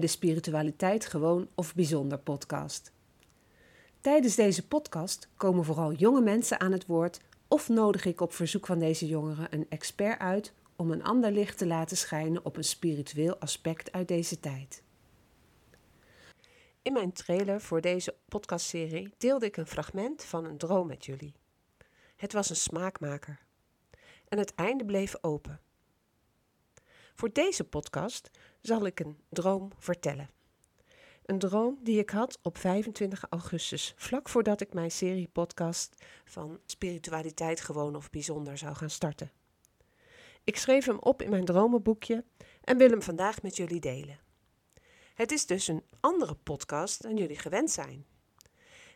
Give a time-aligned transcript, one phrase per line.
[0.00, 2.92] de Spiritualiteit Gewoon of Bijzonder podcast.
[4.00, 8.66] Tijdens deze podcast komen vooral jonge mensen aan het woord of nodig ik op verzoek
[8.66, 12.64] van deze jongeren een expert uit om een ander licht te laten schijnen op een
[12.64, 14.82] spiritueel aspect uit deze tijd.
[16.82, 21.34] In mijn trailer voor deze podcastserie deelde ik een fragment van een droom met jullie.
[22.16, 23.38] Het was een smaakmaker.
[24.28, 25.60] En het einde bleef open.
[27.18, 30.30] Voor deze podcast zal ik een droom vertellen.
[31.24, 36.60] Een droom die ik had op 25 augustus, vlak voordat ik mijn serie podcast van
[36.66, 39.30] spiritualiteit gewoon of bijzonder zou gaan starten.
[40.44, 42.24] Ik schreef hem op in mijn dromenboekje
[42.64, 44.18] en wil hem vandaag met jullie delen.
[45.14, 48.06] Het is dus een andere podcast dan jullie gewend zijn.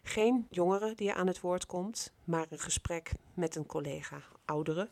[0.02, 4.90] Geen jongere die aan het woord komt, maar een gesprek met een collega, oudere.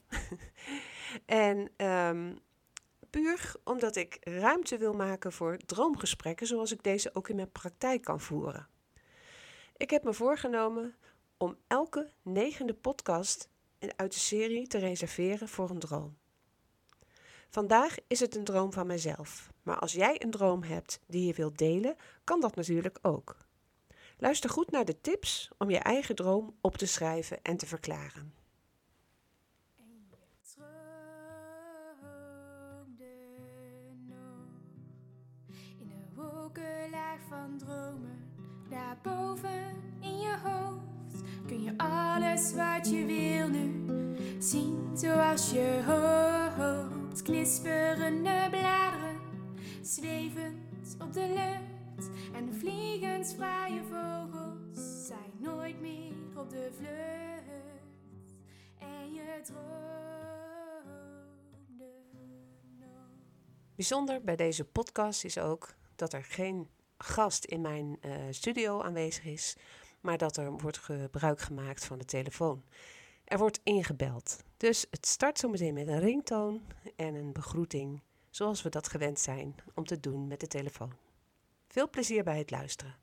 [1.27, 2.41] en um,
[3.11, 8.03] puur omdat ik ruimte wil maken voor droomgesprekken zoals ik deze ook in mijn praktijk
[8.03, 8.69] kan voeren.
[9.77, 10.95] Ik heb me voorgenomen
[11.37, 13.49] om elke negende podcast
[13.97, 16.19] uit de serie te reserveren voor een droom.
[17.49, 21.35] Vandaag is het een droom van mezelf, maar als jij een droom hebt die je
[21.35, 23.37] wilt delen, kan dat natuurlijk ook.
[24.19, 28.40] Luister goed naar de tips om je eigen droom op te schrijven en te verklaren.
[37.29, 38.29] Van dromen.
[38.69, 43.85] Daarboven in je hoofd kun je alles wat je wil nu
[44.39, 47.23] zien zoals je hoopt.
[47.23, 49.21] Knisperende bladeren,
[49.83, 52.11] zwevend op de lucht.
[52.35, 58.35] En vliegens vrije vogels zijn nooit meer op de vlucht.
[58.79, 59.81] En je droomde.
[63.75, 66.69] Bijzonder bij deze podcast is ook dat er geen
[66.99, 69.57] gast in mijn uh, studio aanwezig is,
[70.01, 72.65] maar dat er wordt gebruik gemaakt van de telefoon.
[73.25, 74.43] Er wordt ingebeld.
[74.57, 76.63] Dus het start zo meteen met een ringtoon
[76.97, 80.93] en een begroeting, zoals we dat gewend zijn om te doen met de telefoon.
[81.69, 83.00] Veel plezier bij het luisteren.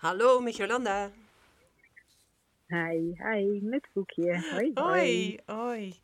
[0.00, 1.10] Hallo, met Jolanda.
[2.66, 4.48] Hi, hi, met Voekje.
[4.50, 5.38] Hoi, hoi.
[5.46, 6.02] Hoi,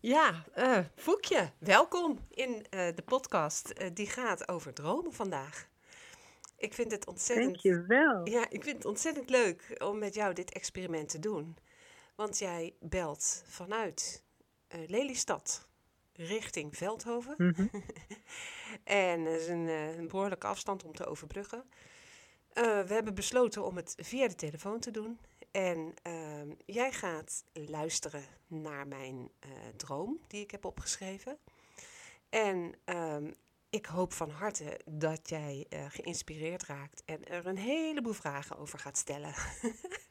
[0.00, 3.72] Ja, uh, Voekje, welkom in uh, de podcast.
[3.78, 5.68] Uh, die gaat over dromen vandaag.
[6.56, 7.48] Ik vind het ontzettend...
[7.48, 8.28] Dankjewel.
[8.28, 11.56] Ja, ik vind het ontzettend leuk om met jou dit experiment te doen.
[12.14, 14.22] Want jij belt vanuit
[14.86, 15.68] Lelystad
[16.12, 17.34] richting Veldhoven.
[17.38, 17.70] Mm -hmm.
[18.84, 21.64] en dat is een, een behoorlijke afstand om te overbruggen.
[22.54, 25.18] Uh, we hebben besloten om het via de telefoon te doen.
[25.50, 31.38] En uh, jij gaat luisteren naar mijn uh, droom die ik heb opgeschreven.
[32.28, 33.34] En um,
[33.70, 38.78] ik hoop van harte dat jij uh, geïnspireerd raakt en er een heleboel vragen over
[38.78, 39.34] gaat stellen.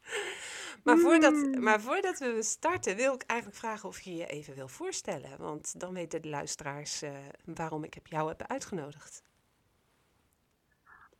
[0.83, 4.67] maar, voordat, maar voordat we starten, wil ik eigenlijk vragen of je je even wil
[4.67, 5.37] voorstellen.
[5.37, 7.03] Want dan weten de luisteraars
[7.45, 9.23] waarom ik jou heb uitgenodigd.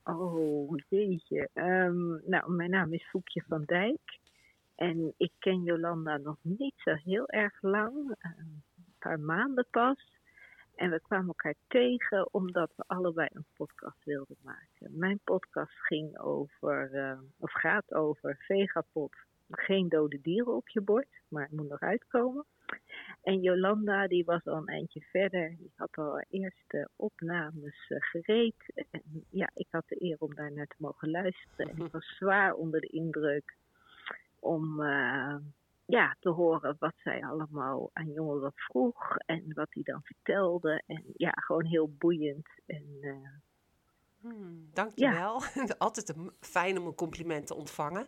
[0.04, 1.50] Oh, jeetje.
[1.54, 4.20] Um, nou, mijn naam is Voekje van Dijk.
[4.76, 8.16] En ik ken Jolanda nog niet zo heel erg lang.
[8.20, 8.64] Een
[9.00, 10.20] paar maanden pas.
[10.76, 14.98] En we kwamen elkaar tegen omdat we allebei een podcast wilden maken.
[14.98, 19.16] Mijn podcast ging over, uh, of gaat over Vegapot.
[19.50, 22.46] Geen dode dieren op je bord, maar het moet nog uitkomen.
[23.22, 25.56] En Jolanda, die was al een eindje verder.
[25.58, 28.86] Die had al eerste opnames uh, gereed.
[28.92, 31.70] En ja, ik had de eer om daar naar te mogen luisteren.
[31.70, 33.56] En ik was zwaar onder de indruk
[34.40, 35.36] om uh,
[35.86, 39.18] ja, te horen wat zij allemaal aan jongeren vroeg.
[39.18, 40.84] En wat hij dan vertelde.
[40.88, 42.48] En ja, gewoon heel boeiend.
[42.66, 43.28] En, uh,
[44.22, 45.42] hmm, dankjewel.
[45.54, 45.76] Ja.
[45.78, 48.08] Altijd een, fijn om een compliment te ontvangen.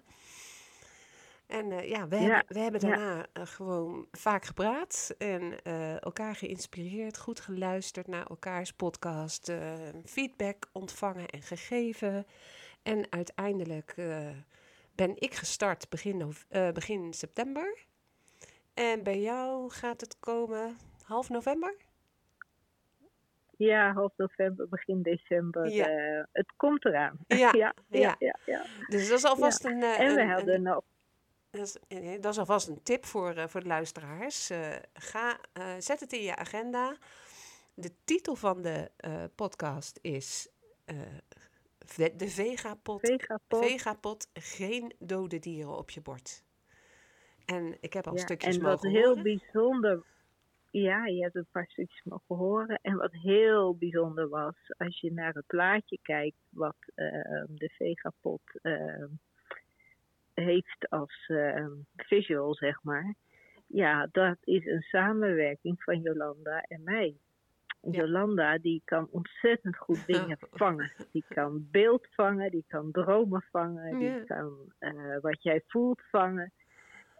[1.48, 2.22] En uh, ja, we, ja.
[2.22, 3.26] Hebben, we hebben daarna ja.
[3.34, 9.52] uh, gewoon vaak gepraat en uh, elkaar geïnspireerd, goed geluisterd naar elkaars podcast,
[10.06, 12.26] feedback ontvangen en gegeven.
[12.84, 13.96] En uiteindelijk
[14.96, 16.34] ben ik gestart begin,
[16.74, 17.86] begin september.
[18.74, 21.76] En bij jou gaat het komen half november?
[23.58, 25.70] Ja, half november, begin december.
[25.70, 25.88] Ja.
[26.32, 27.18] het komt eraan.
[27.28, 28.16] Ja, ja, ja,
[28.46, 29.84] ja, Dus dat is alvast een.
[29.84, 30.84] en we een, hadden een, nog
[31.54, 34.52] dat is, dat is alvast een tip voor, uh, voor de luisteraars.
[34.52, 36.96] Uh, ga, uh, zet het in je agenda.
[37.74, 40.50] De titel van de eh, podcast is
[40.86, 40.98] eh,
[41.80, 43.00] ve- De Vegapot.
[43.00, 43.66] Vegapot.
[43.66, 46.44] Vegapot, geen dode dieren op je bord.
[47.46, 49.24] En ik heb al Ja, stukjes en wat mogen heel horen.
[49.24, 50.04] bijzonder.
[50.72, 52.80] Ja, je hebt een paar stukjes mogen horen.
[52.82, 58.42] En wat heel bijzonder was, als je naar het plaatje kijkt, wat ehm, de Vegapot
[58.62, 59.08] ehm,
[60.34, 63.14] heeft als ehm, visual, zeg maar.
[63.68, 67.16] Ja, dat is een samenwerking van Jolanda en mij.
[67.82, 67.92] Ja.
[67.92, 70.92] Jolanda die kan ontzettend goed dingen vangen.
[71.12, 74.24] Die kan beeld vangen, die kan dromen vangen, die Ja.
[74.24, 76.52] kan eh, wat jij voelt vangen.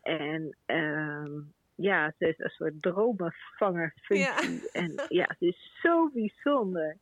[0.02, 1.32] En ehm,
[1.76, 4.70] ja, ze is een soort dromenvangerfunctie.
[4.72, 6.98] En ja, het is zo bijzonder.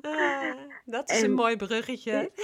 [0.00, 0.54] Ah,
[0.84, 2.30] dat is En- een mooi bruggetje.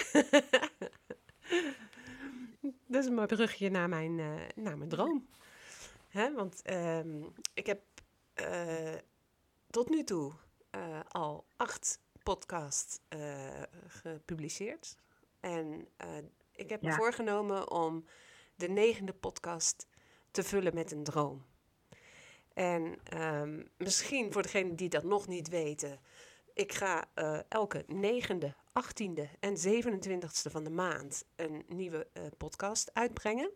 [2.86, 5.28] dat is een mooi bruggetje naar mijn, eh, naar mijn droom.
[6.08, 7.22] Hè, want ehm,
[7.54, 7.82] ik heb
[8.34, 8.94] eh,
[9.70, 10.32] tot nu toe
[10.70, 13.00] eh, al acht podcasts
[13.86, 14.96] gepubliceerd.
[15.40, 15.88] En
[16.52, 18.04] ik heb me voorgenomen om
[18.54, 19.86] de negende podcast
[20.30, 21.44] te vullen met een droom.
[22.54, 26.00] En ehm, misschien voor degenen die dat nog niet weten,
[26.54, 27.08] ik ga
[27.48, 33.50] elke negende, achttiende en 27ste van de maand een nieuwe eh, podcast uitbrengen.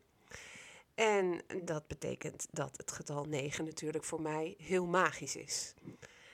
[0.95, 5.75] En dat betekent dat het getal 9 natuurlijk voor mij heel magisch is.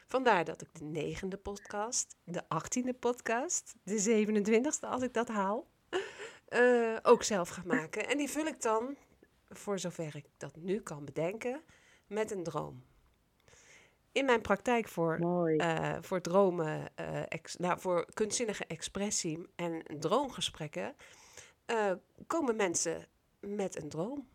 [0.07, 5.67] Vandaar dat ik de negende podcast, de achttiende podcast, de 27ste als ik dat haal,
[6.49, 8.09] eh, ook zelf ga maken.
[8.09, 8.97] En die vul ik dan,
[9.49, 11.63] voor zover ik dat nu kan bedenken,
[12.07, 12.83] met een droom.
[14.13, 15.17] In mijn praktijk voor
[15.57, 20.97] eh, voor dromen, eh, ex- nou, voor kunstzinnige expressie en droomgesprekken,
[21.67, 21.93] eh,
[22.27, 23.07] komen mensen
[23.41, 24.29] met een droom.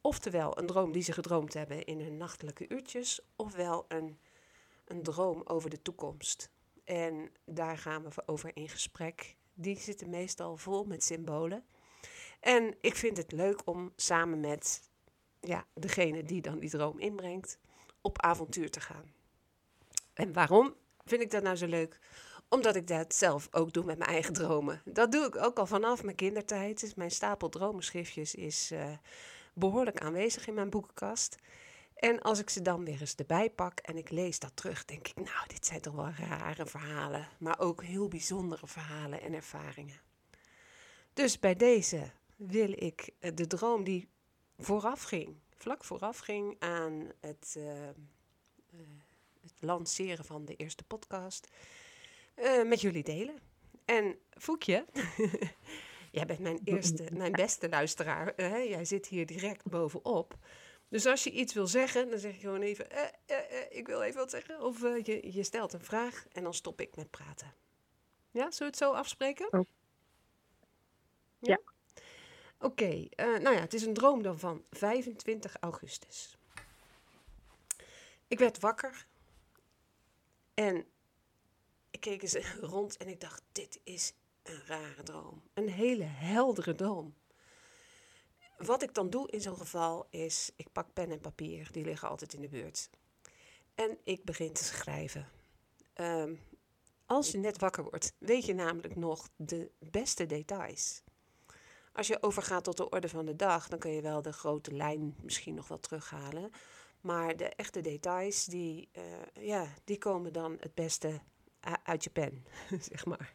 [0.00, 4.18] Oftewel een droom die ze gedroomd hebben in hun nachtelijke uurtjes, ofwel een,
[4.84, 6.50] een droom over de toekomst.
[6.84, 9.36] En daar gaan we over in gesprek.
[9.54, 11.64] Die zitten meestal vol met symbolen.
[12.40, 14.90] En ik vind het leuk om samen met
[15.40, 17.58] ja, degene die dan die droom inbrengt,
[18.00, 19.12] op avontuur te gaan.
[20.14, 20.74] En waarom
[21.04, 21.98] vind ik dat nou zo leuk?
[22.48, 24.82] Omdat ik dat zelf ook doe met mijn eigen dromen.
[24.84, 26.80] Dat doe ik ook al vanaf mijn kindertijd.
[26.80, 28.92] Dus mijn stapel dromenschriftjes is eh,
[29.54, 31.36] behoorlijk aanwezig in mijn boekenkast.
[31.94, 35.08] En als ik ze dan weer eens erbij pak en ik lees dat terug, denk
[35.08, 40.00] ik, nou, dit zijn toch wel rare verhalen, maar ook heel bijzondere verhalen en ervaringen.
[41.12, 44.08] Dus bij deze wil ik eh, de droom die
[44.58, 47.94] vooraf ging, vlak vooraf ging aan het, eh, eh,
[49.40, 51.48] het lanceren van de eerste podcast,
[52.34, 53.38] eh, met jullie delen.
[53.84, 54.86] En Foekje,
[56.12, 58.32] jij bent mijn eerste, mijn beste luisteraar.
[58.36, 58.56] hè?
[58.56, 60.38] Jij zit hier direct bovenop.
[60.90, 63.86] Dus als je iets wil zeggen, dan zeg je gewoon even, eh, eh, eh, ik
[63.86, 64.62] wil even wat zeggen.
[64.62, 67.54] Of je, je stelt een vraag en dan stop ik met praten.
[68.30, 69.52] Ja, zullen we het zo afspreken?
[69.52, 69.66] Oh.
[71.38, 71.60] Ja.
[72.62, 76.38] Oké, eh, nou ja, het is een droom dan van 25 augustus.
[78.28, 79.06] Ik werd wakker
[80.54, 80.86] en
[81.90, 84.12] ik keek eens rond en ik dacht, dit is
[84.42, 85.42] een rare droom.
[85.54, 87.14] Een hele heldere droom.
[88.56, 92.08] Wat ik dan doe in zo'n geval is, ik pak pen en papier, die liggen
[92.08, 92.90] altijd in de buurt.
[93.74, 95.28] En ik begin te schrijven.
[95.92, 96.34] Ehm,
[97.06, 101.02] als je net wakker wordt, weet je namelijk nog de beste details.
[101.92, 104.72] Als je overgaat tot de orde van de dag, dan kun je wel de grote
[104.72, 106.50] lijn misschien nog wel terughalen.
[107.00, 109.02] Maar de echte details, die, eh,
[109.46, 111.20] ja, die komen dan het beste
[111.84, 112.44] uit je pen,
[112.90, 113.34] zeg maar.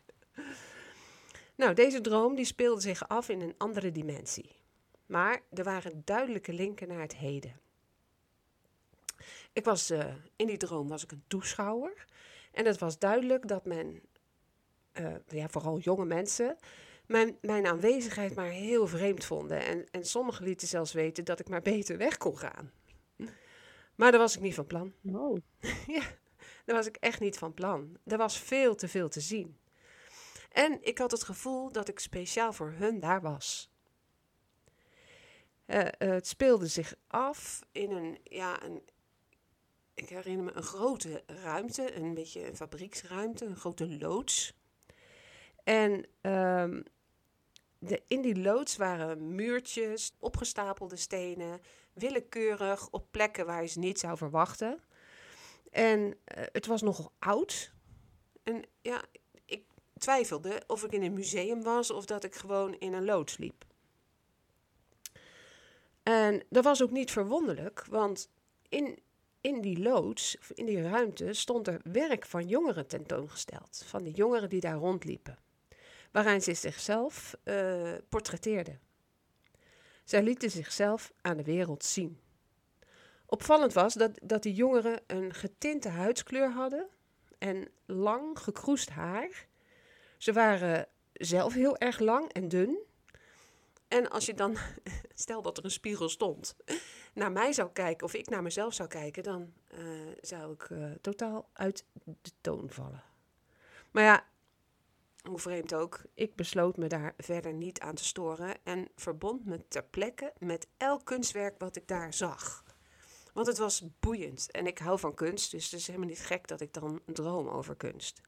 [1.55, 4.55] Nou, deze droom die speelde zich af in een andere dimensie.
[5.05, 7.59] Maar er waren duidelijke linken naar het heden.
[9.53, 12.05] Ik was, eh, in die droom was ik een toeschouwer.
[12.51, 14.01] En het was duidelijk dat men,
[14.91, 16.57] eh, ja, vooral jonge mensen,
[17.07, 19.59] mijn, mijn aanwezigheid maar heel vreemd vonden.
[19.59, 22.71] En, en sommigen lieten zelfs weten dat ik maar beter weg kon gaan.
[23.95, 24.93] Maar daar was ik niet van plan.
[25.13, 25.37] Oh,
[25.87, 26.03] Ja,
[26.65, 27.97] daar was ik echt niet van plan.
[28.05, 29.57] Er was veel te veel te zien.
[30.51, 33.69] En ik had het gevoel dat ik speciaal voor hun daar was.
[35.65, 38.83] Eh, eh, het speelde zich af in een, ja, een,
[39.93, 44.53] ik herinner me een grote ruimte, een beetje een fabrieksruimte, een grote loods.
[45.63, 46.81] En ehm,
[47.87, 51.61] de, in die loods waren muurtjes, opgestapelde stenen,
[51.93, 54.79] willekeurig op plekken waar je ze niet zou verwachten.
[55.71, 57.73] En eh, het was nogal oud.
[58.43, 59.03] En ja,
[59.45, 59.63] ik
[59.97, 63.65] twijfelde of ik in een museum was of dat ik gewoon in een loods liep.
[66.03, 68.29] En dat was ook niet verwonderlijk, want
[68.69, 68.99] in,
[69.41, 73.83] in die loods, in die ruimte, stond er werk van jongeren tentoongesteld.
[73.85, 75.37] Van die jongeren die daar rondliepen.
[76.15, 78.79] Waarin ze zichzelf uh, portretteerden.
[80.03, 82.19] Zij lieten zichzelf aan de wereld zien.
[83.25, 86.87] Opvallend was dat, dat die jongeren een getinte huidskleur hadden
[87.37, 89.47] en lang gekroest haar.
[90.17, 92.77] Ze waren zelf heel erg lang en dun.
[93.87, 94.57] En als je dan,
[95.13, 96.55] stel dat er een spiegel stond,
[97.13, 99.79] naar mij zou kijken of ik naar mezelf zou kijken, dan uh,
[100.21, 103.03] zou ik uh, totaal uit de toon vallen.
[103.91, 104.25] Maar ja,
[105.27, 109.67] hoe vreemd ook, ik besloot me daar verder niet aan te storen en verbond me
[109.67, 112.63] ter plekke met elk kunstwerk wat ik daar zag.
[113.33, 116.47] Want het was boeiend en ik hou van kunst, dus het is helemaal niet gek
[116.47, 118.21] dat ik dan droom over kunst.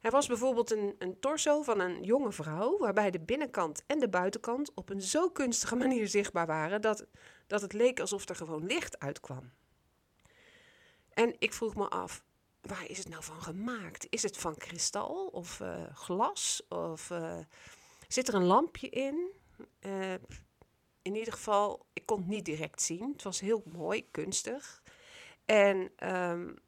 [0.00, 4.08] Er was bijvoorbeeld een, een torso van een jonge vrouw, waarbij de binnenkant en de
[4.08, 7.06] buitenkant op een zo kunstige manier zichtbaar waren dat,
[7.46, 9.50] dat het leek alsof er gewoon licht uitkwam.
[11.10, 12.24] En ik vroeg me af,
[12.60, 14.06] waar is het nou van gemaakt?
[14.10, 16.62] Is het van kristal of uh, glas?
[16.68, 17.38] Of uh,
[18.08, 19.30] zit er een lampje in?
[19.80, 20.12] Uh,
[21.02, 23.12] in ieder geval, ik kon het niet direct zien.
[23.12, 24.82] Het was heel mooi, kunstig.
[25.44, 26.58] En um,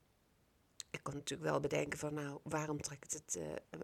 [0.91, 3.39] ik kon natuurlijk wel bedenken van, nou, waarom trekt het,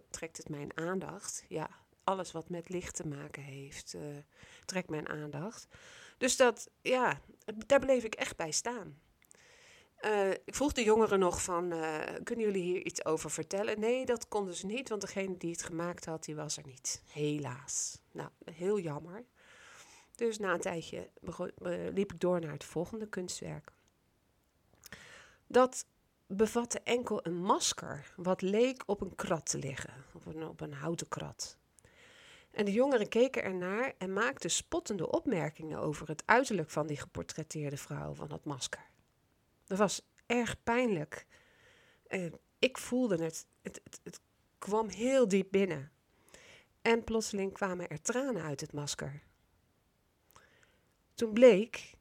[0.09, 1.45] trekt het mijn aandacht?
[1.47, 1.69] Ja,
[2.03, 3.95] alles wat met licht te maken heeft,
[4.65, 5.67] trekt mijn aandacht.
[6.17, 7.19] Dus dat, ja,
[7.65, 8.99] daar bleef ik echt bij staan.
[10.05, 11.73] Uh, ik vroeg de jongeren nog van,
[12.23, 13.79] kunnen jullie hier iets over vertellen?
[13.79, 17.01] Nee, dat konden ze niet, want degene die het gemaakt had, die was er niet.
[17.11, 18.01] Helaas.
[18.11, 19.25] Nou, heel jammer.
[20.15, 21.09] Dus na een tijdje
[21.93, 23.71] liep ik door naar het volgende kunstwerk.
[25.47, 25.85] Dat
[26.27, 30.73] bevatte enkel een masker, wat leek op een krat te liggen, op een, op een
[30.73, 31.57] houten krat.
[32.51, 37.77] En de jongeren keken ernaar en maakten spottende opmerkingen over het uiterlijk van die geportretteerde
[37.77, 38.88] vrouw van dat masker.
[39.69, 41.25] Dat was erg pijnlijk.
[42.59, 43.45] Ik voelde het.
[43.61, 43.99] Het, het.
[44.03, 44.19] het
[44.57, 45.91] kwam heel diep binnen.
[46.81, 49.21] En plotseling kwamen er tranen uit het masker.
[51.13, 51.93] Toen bleek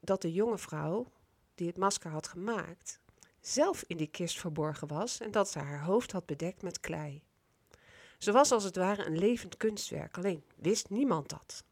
[0.00, 1.12] dat de jonge vrouw
[1.54, 3.00] die het masker had gemaakt,
[3.40, 7.22] zelf in die kist verborgen was en dat ze haar hoofd had bedekt met klei.
[8.18, 11.64] Ze was als het ware een levend kunstwerk, alleen wist niemand dat.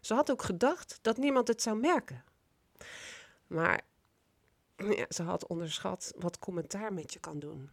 [0.00, 2.24] Ze had ook gedacht dat niemand het zou merken.
[3.46, 3.84] Maar
[4.76, 7.70] ja, ze had onderschat wat commentaar met je kan doen.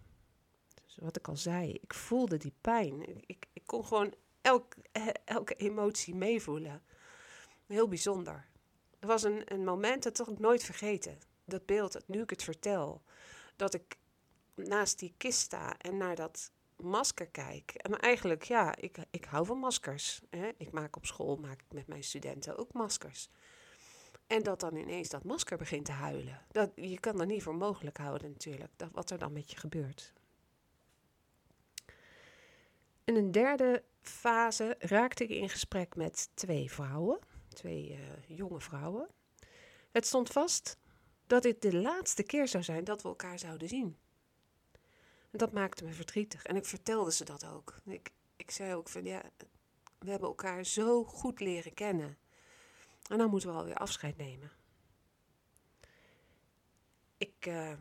[0.86, 3.06] Dus wat ik al zei, ik voelde die pijn.
[3.26, 4.76] Ik, ik, kon gewoon elk,
[5.26, 6.82] elke emotie meevoelen.
[7.68, 8.48] Heel bijzonder.
[9.00, 11.18] Er was een, een moment dat ik nooit vergeten.
[11.46, 13.02] Dat beeld, nu ik het vertel,
[13.56, 13.98] dat ik
[14.56, 17.72] naast die kist sta en naar dat masker kijk.
[17.72, 20.22] En eigenlijk, ja, ik, ik hou van maskers.
[20.30, 20.50] Hè?
[20.58, 23.30] Ik maak op school, maak ik met mijn studenten ook maskers.
[24.32, 26.42] En dat dan ineens dat masker begint te huilen.
[26.52, 29.58] Dat, je kan dat niet voor mogelijk houden natuurlijk, dat, wat er dan met je
[29.58, 30.14] gebeurt.
[33.04, 37.20] In een derde fase raakte ik in gesprek met twee vrouwen
[37.54, 39.08] twee uh, jonge vrouwen.
[39.92, 40.78] Het stond vast
[41.28, 43.98] dat dit de laatste keer zou zijn dat we elkaar zouden zien.
[45.32, 46.44] En dat maakte me verdrietig.
[46.44, 47.78] En ik vertelde ze dat ook.
[47.86, 49.22] Ik, ik zei ook van ja,
[50.00, 52.18] we hebben elkaar zo goed leren kennen.
[53.12, 54.52] En dan moeten we alweer afscheid nemen.
[57.18, 57.74] Ik uh,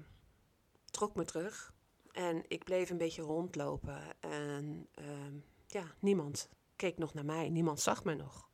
[0.84, 1.74] trok me terug
[2.12, 4.20] en ik bleef een beetje rondlopen.
[4.20, 8.50] En uh, ja, niemand keek nog naar mij, niemand zag me nog.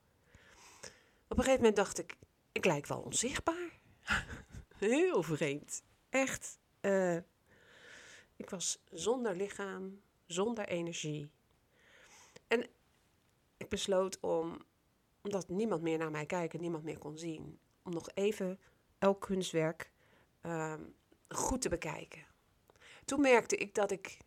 [1.29, 2.17] Op een gegeven moment dacht ik,
[2.53, 3.81] ik lijk wel onzichtbaar.
[4.79, 5.83] Heel vreemd.
[6.09, 6.59] Echt.
[6.81, 7.17] Uh,
[8.37, 11.31] ik was zonder lichaam, zonder energie.
[12.49, 12.69] En
[13.57, 14.65] ik besloot om,
[15.27, 18.59] omdat niemand meer naar mij kijkt en niemand meer kon zien, om nog even
[18.99, 19.91] elk kunstwerk
[20.43, 20.75] uh,
[21.29, 22.25] goed te bekijken.
[23.05, 24.19] Toen merkte ik dat ik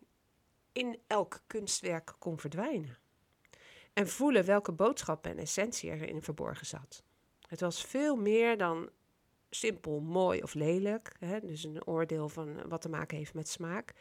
[0.72, 2.98] in elk kunstwerk kon verdwijnen
[3.92, 7.02] en voelen welke boodschap en essentie erin verborgen zat.
[7.48, 8.90] Het was veel meer dan
[9.50, 13.94] simpel mooi of lelijk, hè, dus een oordeel van wat te maken heeft met smaak.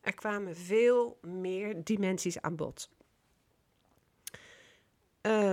[0.00, 2.90] Er kwamen veel meer dimensies aan bod.
[5.22, 5.52] Uh,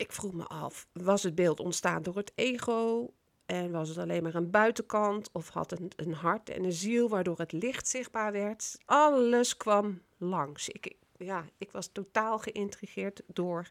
[0.00, 3.10] ik vroeg me af, was het beeld ontstaan door het ego?
[3.46, 5.30] En was het alleen maar een buitenkant?
[5.32, 8.78] Of had het een hart en een ziel waardoor het licht zichtbaar werd?
[8.84, 10.68] Alles kwam langs.
[10.68, 13.68] Ik, ja, ik was totaal geïntrigeerd door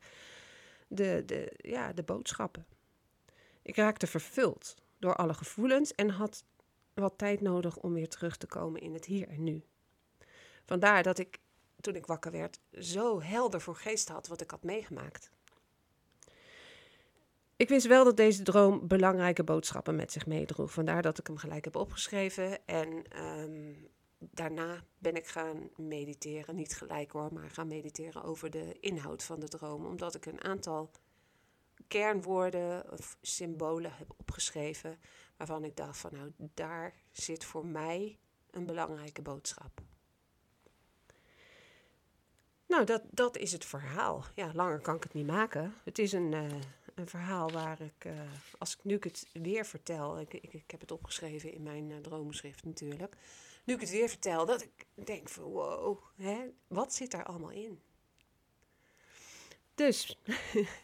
[0.88, 2.66] de, de, ja, de boodschappen.
[3.62, 6.44] Ik raakte vervuld door alle gevoelens en had
[6.94, 9.64] wat tijd nodig om weer terug te komen in het hier en nu.
[10.66, 11.40] Vandaar dat ik,
[11.82, 15.32] toen ik wakker werd, zo helder voor geest had wat ik had meegemaakt.
[17.60, 20.72] Ik wist wel dat deze droom belangrijke boodschappen met zich meedroeg.
[20.72, 22.66] Vandaar dat ik hem gelijk heb opgeschreven.
[22.66, 23.74] En ehm,
[24.18, 26.56] daarna ben ik gaan mediteren.
[26.56, 29.86] Niet gelijk hoor, maar gaan mediteren over de inhoud van de droom.
[29.86, 30.92] Omdat ik een aantal
[31.88, 35.00] kernwoorden of symbolen heb opgeschreven.
[35.38, 38.18] Waarvan ik dacht van nou, daar zit voor mij
[38.52, 39.82] een belangrijke boodschap.
[42.68, 44.26] Nou, dat, dat is het verhaal.
[44.36, 45.74] Ja, langer kan ik het niet maken.
[45.84, 46.44] Het is een, eh,
[47.00, 48.14] een verhaal waar ik, eh,
[48.58, 51.90] als ik nu ik het weer vertel, ik, ik, ik heb het opgeschreven in mijn
[51.90, 53.16] uh, dromenschrift natuurlijk.
[53.64, 56.38] Nu ik het weer vertel, dat ik denk van wow, hè,
[56.68, 57.80] wat zit daar allemaal in?
[59.76, 60.20] Dus,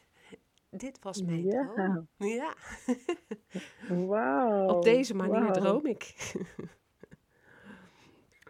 [0.69, 1.71] dit was mijn Ja.
[1.73, 2.07] droom.
[2.17, 2.55] Ja,
[4.07, 4.67] Wauw.
[4.67, 6.13] op deze manier droom ik.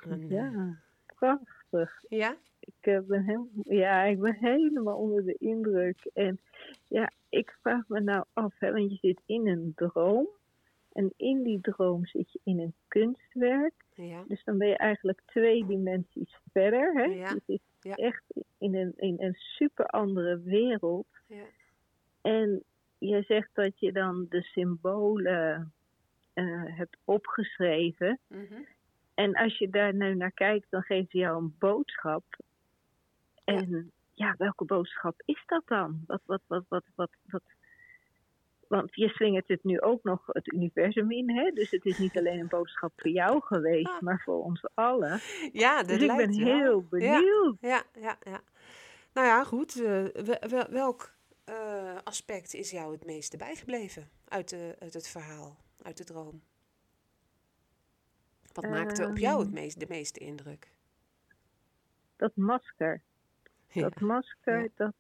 [0.03, 0.77] En, eh, Ja,
[1.15, 2.03] prachtig.
[2.10, 2.38] ja?
[2.60, 6.10] Ik eh, ben, heel, ja, ik ben helemaal onder de indruk.
[6.13, 6.39] En
[6.88, 10.27] ja, ik vraag me nou af, hè, want je zit in een droom.
[10.92, 13.74] En in die droom zit je in een kunstwerk.
[13.96, 16.94] Ja, Dus dan ben je eigenlijk twee dimensies verder.
[16.94, 17.04] Hè?
[17.04, 17.96] Ja, Je zit ja.
[17.96, 18.24] echt
[18.58, 21.08] in een, in een super andere wereld.
[21.27, 21.44] ja.
[22.22, 22.63] En
[22.98, 25.74] je zegt dat je dan de symbolen
[26.34, 28.20] eh, hebt opgeschreven.
[28.27, 28.62] mhm.
[29.13, 32.24] En als je daar nu naar kijkt, dan geeft hij jou een boodschap.
[33.44, 36.03] En ja, welke boodschap is dat dan?
[36.07, 37.41] Wat, wat, wat, wat, wat, wat?
[38.67, 41.51] Want je slingert het nu ook nog het universum in, hè?
[41.51, 45.19] Dus het is niet alleen een boodschap voor jou geweest, maar voor ons allen.
[45.51, 46.45] ja dat Dus ik ben wel.
[46.45, 47.57] heel benieuwd.
[47.60, 48.41] Ja, ja, ja.
[49.13, 49.81] Nou ja, goed.
[49.84, 55.07] eh, wel- wel- welk eh, aspect is jou het meeste bijgebleven uit, de, uit het
[55.07, 56.41] verhaal, uit de droom?
[58.53, 59.55] Wat maakte op jou het Ehm.
[59.55, 60.67] meest, de meeste indruk?
[62.15, 63.01] Dat masker.
[63.75, 63.82] Ja.
[63.89, 64.67] Dat masker, ja.
[64.75, 64.94] dat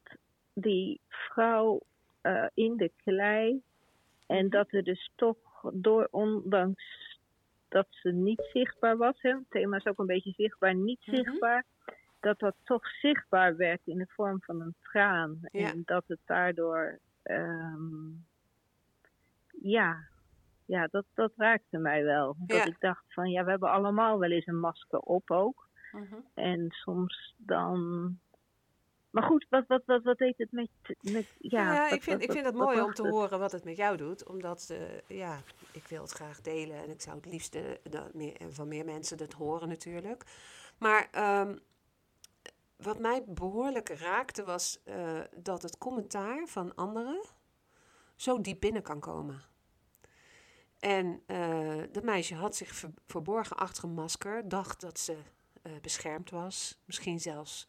[0.53, 1.81] die vrouw
[2.21, 3.61] eh, in de klei.
[4.27, 4.49] En Mhm.
[4.49, 5.37] dat er dus toch
[5.73, 6.83] door, ondanks
[7.67, 11.15] dat ze niet zichtbaar was, hè, het thema is ook een beetje zichtbaar, niet Mhm.
[11.15, 11.63] zichtbaar,
[12.19, 15.39] dat dat toch zichtbaar werd in de vorm van een traan.
[15.51, 15.71] Ja.
[15.71, 18.09] En dat het daardoor, ehm,
[19.61, 19.97] ja,
[20.65, 22.35] ja dat, dat raakte mij wel.
[22.39, 22.65] Dat Ja.
[22.65, 25.67] ik dacht van, ja, we hebben allemaal wel eens een masker op ook.
[25.91, 26.15] Mhm.
[26.33, 28.19] En soms dan.
[29.15, 30.69] Maar goed, wat, wat, wat, wat deed het met.
[31.01, 33.11] met ja, Ja, wat- ik vind, wat- ik vind het mooi om te het?
[33.11, 34.27] horen wat het met jou doet.
[34.27, 36.77] Omdat, eh, ja, ik wil het graag delen.
[36.77, 40.23] En ik zou het liefst dat meer, van meer mensen het horen natuurlijk.
[40.77, 41.57] Maar ehm,
[42.75, 47.21] wat mij behoorlijk raakte was eh, dat het commentaar van anderen
[48.15, 49.41] zo diep binnen kan komen.
[50.79, 55.17] En eh dat meisje had zich ver- verborgen achter een masker, dacht dat ze
[55.81, 57.67] beschermd was, misschien zelfs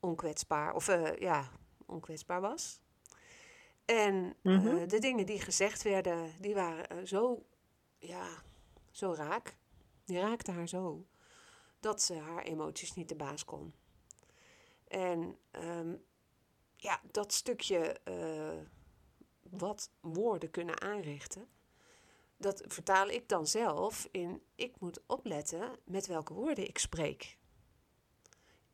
[0.00, 1.50] onkwetsbaar, of eh, ja,
[1.86, 2.80] onkwetsbaar was.
[3.84, 4.88] En eh, Mhm.
[4.88, 7.44] de dingen die gezegd werden, die waren eh, zo,
[7.98, 8.28] ja,
[8.90, 9.56] zo raak.
[10.04, 11.06] Die raakten haar zo,
[11.80, 13.74] dat ze haar emoties niet de baas kon.
[14.88, 15.94] En ehm,
[16.76, 18.00] ja, dat stukje
[19.50, 21.48] wat woorden kunnen aanrichten,
[22.36, 27.38] dat vertaal ik dan zelf in ik moet opletten met welke woorden ik spreek.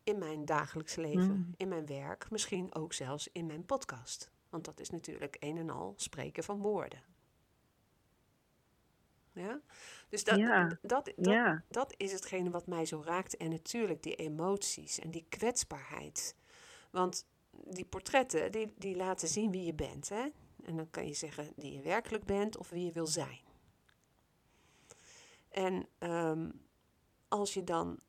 [0.06, 1.54] In mijn dagelijks leven, Mm.
[1.56, 4.30] in mijn werk, misschien ook zelfs in mijn podcast.
[4.48, 7.02] Want dat is natuurlijk een en al spreken van woorden.
[9.32, 9.60] Ja?
[10.08, 13.36] Dus dat, Ja, dat, dat, Ja, dat is hetgene wat mij zo raakt.
[13.36, 16.36] En natuurlijk die emoties en die kwetsbaarheid.
[16.90, 20.08] Want die portretten, die, die laten zien wie je bent.
[20.08, 20.28] Hè?
[20.64, 23.40] En dan kan je zeggen wie je werkelijk bent of wie je wil zijn.
[25.48, 26.50] En ehm,
[27.28, 28.00] als je dan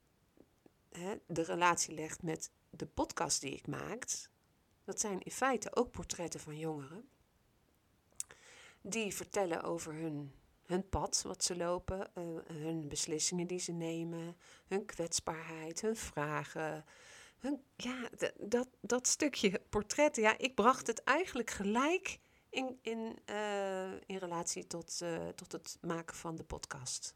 [1.26, 4.30] de relatie legt met de podcast die ik maak,
[4.84, 7.10] dat zijn in feite ook portretten van jongeren.
[8.82, 10.34] Die vertellen over hun,
[10.66, 16.86] hun pad, wat ze lopen, eh, hun beslissingen die ze nemen, hun kwetsbaarheid, hun vragen.
[17.38, 23.92] Hun, ja, dat, dat stukje portretten, ja, ik bracht het eigenlijk gelijk in, in, eh,
[23.92, 27.16] in relatie tot, eh, tot het maken van de podcast.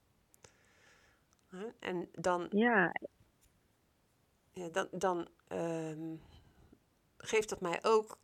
[1.80, 2.94] En dan ja,
[4.53, 6.15] ja, dan, dan ehm,
[7.17, 8.17] geeft dat mij ook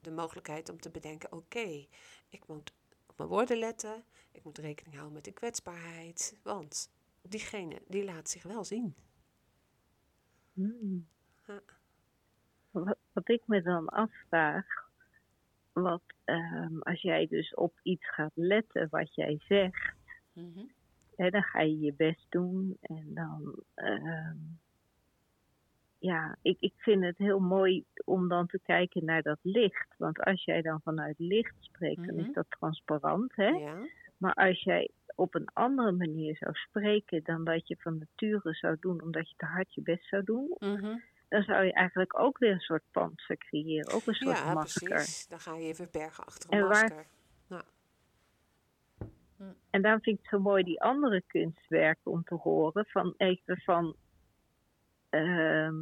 [0.00, 1.86] de mogelijkheid om te bedenken: oké,
[2.28, 2.72] ik moet
[3.06, 6.90] op mijn woorden letten, ik moet rekening houden met de kwetsbaarheid, want
[7.22, 8.94] diegene die laat zich wel zien.
[10.52, 11.08] Hmm.
[11.46, 11.60] Ja.
[12.70, 14.66] Wat, wat ik me dan afvraag,
[15.72, 19.94] wat ehm, als jij dus op iets gaat letten wat jij zegt,
[21.16, 24.36] hè, dan ga je je best doen en dan, ehm,
[26.04, 29.94] ja, ik, ik vind het heel mooi om dan te kijken naar dat licht.
[29.98, 32.24] Want als jij dan vanuit licht spreekt, dan Mhm.
[32.28, 33.32] is dat transparant.
[33.36, 33.48] Hè?
[33.48, 33.76] Ja.
[34.16, 38.76] Maar als jij op een andere manier zou spreken dan dat je van nature zou
[38.80, 40.96] doen, omdat je te hard je best zou doen, Mhm.
[41.28, 43.92] dan zou je eigenlijk ook weer een soort panzer creëren.
[43.92, 44.88] Ook een soort Ja, masker.
[44.88, 45.26] precies.
[45.28, 47.06] Dan ga je je verbergen achter een En waar- masker.
[49.70, 52.86] En daarom vind ik het zo mooi die andere kunstwerken om te horen.
[52.86, 53.96] Van even van.
[55.14, 55.74] Ehm,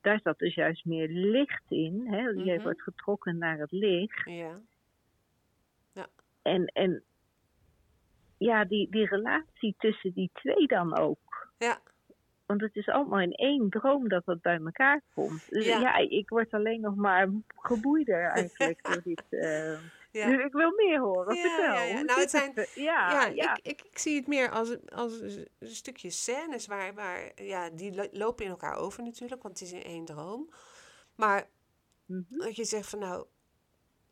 [0.00, 2.06] daar zat dus juist meer licht in.
[2.06, 2.20] Hè?
[2.28, 2.62] Jij Mhm.
[2.62, 4.20] wordt getrokken naar het licht.
[4.24, 4.60] Ja.
[6.42, 7.02] En, en
[8.38, 11.48] ja, die, die relatie tussen die twee dan ook.
[11.58, 11.78] Ja.
[12.46, 15.50] Want het is allemaal in één droom dat dat bij elkaar komt.
[15.50, 15.80] Dus Ja.
[15.80, 19.22] ja, ik word alleen nog maar geboeider eigenlijk door dit.
[19.30, 19.78] eh,
[20.12, 20.26] Ja.
[20.26, 21.36] Dus ik wil meer horen.
[21.36, 21.82] Ja, Vertel.
[21.86, 23.54] ja, Nou, het zijn- Ja, ja.
[23.56, 27.70] Ik, ik, ik zie het meer als, een- als een stukje scènes waar, waar ja,
[27.70, 30.50] die lo- lopen in elkaar over natuurlijk, want het is in één droom.
[31.14, 31.48] Maar
[32.06, 32.38] Mhm.
[32.38, 33.26] dat je zegt van nou,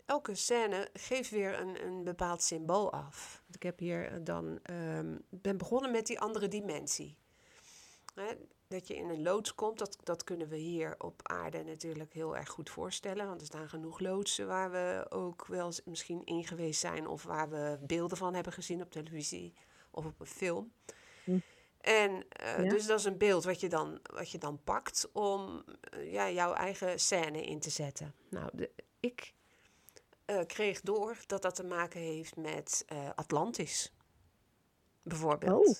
[0.07, 3.43] elke scène geeft weer een, een bepaald symbool af.
[3.53, 7.17] Ik heb hier eh, dan, ehm, ben begonnen met die andere dimensie.
[8.15, 8.33] Hè,
[8.69, 12.37] dat je in een loods komt, dat, dat kunnen we hier op aarde natuurlijk heel
[12.37, 13.27] erg goed voorstellen.
[13.27, 17.07] Want er staan genoeg loodsen waar we ook wel eens misschien in geweest zijn.
[17.07, 19.55] Of waar we beelden van hebben gezien op televisie
[19.91, 20.73] of op een film.
[21.25, 21.39] Hm.
[21.81, 22.71] En eh, Ja.
[22.71, 26.31] dus dat is een beeld wat je dan, wat je dan pakt om eh, ja,
[26.31, 28.15] jouw eigen scène in te zetten.
[28.31, 29.35] Nou, de, ik
[30.25, 33.93] eh, kreeg door dat dat te maken heeft met Atlantis.
[35.09, 35.68] Bijvoorbeeld.
[35.68, 35.77] Oh.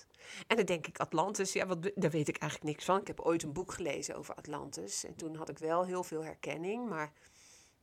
[0.47, 2.99] En dan denk ik, Atlantis, ja, wat, daar weet ik eigenlijk niks van.
[2.99, 5.05] Ik heb ooit een boek gelezen over Atlantis.
[5.05, 6.89] En toen had ik wel heel veel herkenning.
[6.89, 7.13] Maar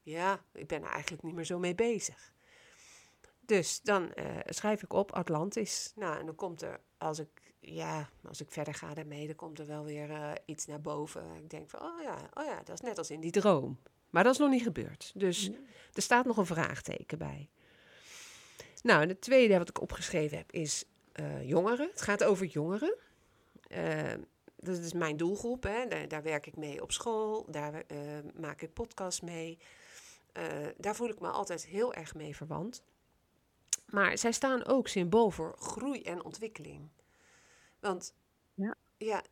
[0.03, 2.33] ja, ik ben er eigenlijk niet meer zo mee bezig.
[3.41, 5.93] Dus dan eh, schrijf ik op Atlantis.
[5.95, 9.59] Nou, en dan komt er, als ik, ja, als ik verder ga daarmee, dan komt
[9.59, 11.35] er wel weer eh, iets naar boven.
[11.37, 13.79] Ik denk van, oh ja, oh ja, dat is net als in die droom.
[14.11, 15.13] Maar dat is nog niet gebeurd.
[15.15, 15.51] Dus
[15.93, 17.49] er staat nog een vraagteken bij.
[18.83, 20.85] Nou, en het tweede wat ik opgeschreven heb is
[21.17, 21.89] eh, jongeren.
[21.91, 22.97] Het gaat over jongeren.
[23.69, 24.13] Eh,
[24.57, 25.63] dat is mijn doelgroep.
[25.63, 25.87] Hè.
[25.87, 27.47] Daar, daar werk ik mee op school.
[27.51, 27.99] Daar eh,
[28.35, 29.59] maak ik podcasts mee.
[30.77, 32.83] Daar voel ik me altijd heel erg mee verwant.
[33.87, 36.89] Maar zij staan ook symbool voor groei en ontwikkeling.
[37.81, 38.15] Want
[38.55, 38.75] Ja.
[38.97, 39.23] ja,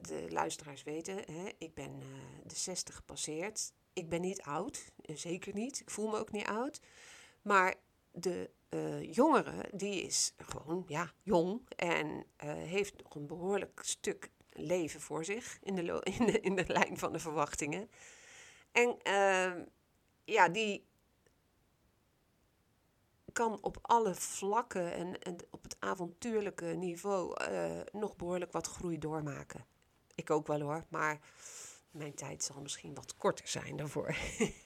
[0.00, 1.98] de luisteraars weten, hè, ik ben
[2.46, 3.72] de 60 gepasseerd.
[3.92, 5.80] Ik ben niet oud, zeker niet.
[5.80, 6.80] Ik voel me ook niet oud.
[7.42, 7.74] Maar
[8.12, 14.30] de eh jongere, die is gewoon ja, jong en eh, heeft nog een behoorlijk stuk
[14.52, 15.82] leven voor zich in de,
[16.18, 17.90] in de, in de lijn van de verwachtingen.
[18.72, 19.64] En ehm,
[20.24, 20.86] ja, die
[23.32, 28.98] kan op alle vlakken en, en op het avontuurlijke niveau eh, nog behoorlijk wat groei
[28.98, 29.66] doormaken.
[30.14, 31.20] Ik ook wel hoor, maar
[31.92, 34.16] mijn tijd zal misschien wat korter zijn daarvoor.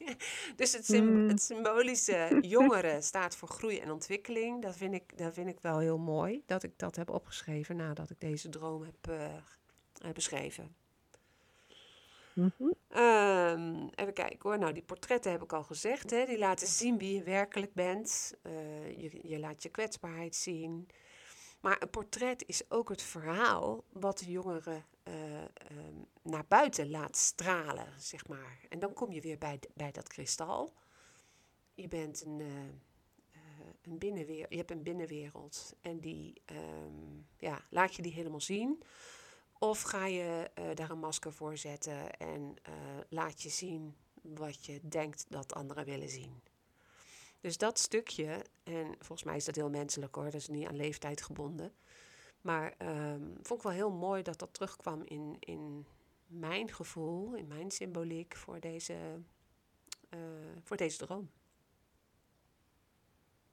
[0.57, 1.29] dus het, sym- Mm.
[1.29, 4.63] het symbolische jongeren staat voor groei en ontwikkeling.
[4.63, 8.11] Dat vind, ik, dat vind ik wel heel mooi dat ik dat heb opgeschreven nadat
[8.11, 10.75] ik deze droom heb eh, eh, beschreven.
[12.35, 12.73] Mhm.
[12.89, 14.59] Ehm, even kijken hoor.
[14.59, 16.11] Nou, die portretten heb ik al gezegd.
[16.11, 16.25] Hè?
[16.27, 18.35] Die laten zien wie je werkelijk bent.
[18.43, 20.89] Eh, je, je laat je kwetsbaarheid zien.
[21.67, 27.17] Maar een portret is ook het verhaal wat de jongeren eh, ehm, naar buiten laat
[27.17, 28.59] stralen, zeg maar.
[28.69, 30.73] En dan kom je weer bij, bij dat kristal.
[31.75, 32.65] Je bent een, eh,
[33.33, 33.41] eh,
[33.83, 34.51] een binnenwereld.
[34.51, 35.75] Je hebt een binnenwereld.
[35.81, 38.83] En die ehm, ja, laat je die helemaal zien.
[39.59, 42.55] Of ga je daar een masker voor zetten en
[43.09, 46.43] laat je zien wat je denkt dat anderen willen zien.
[47.41, 50.77] Dus dat stukje, en volgens mij is dat heel menselijk hoor, dat is niet aan
[50.77, 51.73] leeftijd gebonden.
[52.41, 55.87] Maar ehm, vond ik wel heel mooi dat dat terugkwam in, in
[56.27, 58.95] mijn gevoel, in mijn symboliek voor deze,
[60.09, 60.19] eh,
[60.63, 61.31] voor deze droom.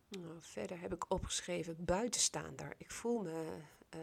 [0.09, 2.73] Nou, verder heb ik opgeschreven buitenstaander.
[2.77, 3.57] Ik voel me
[3.89, 3.99] eh,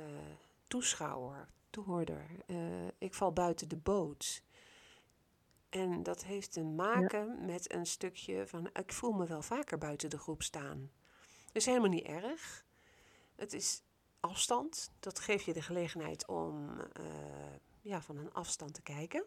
[0.66, 2.26] toeschouwer, toehoorder.
[2.46, 4.42] Eh, ik val buiten de boot.
[5.70, 10.10] En dat heeft te maken met een stukje van, ik voel me wel vaker buiten
[10.10, 10.90] de groep staan.
[11.46, 12.64] Dat is helemaal niet erg.
[13.34, 13.82] Het is
[14.20, 14.92] afstand.
[15.00, 17.04] Dat geeft je de gelegenheid om eh,
[17.80, 19.24] ja, van een afstand te kijken.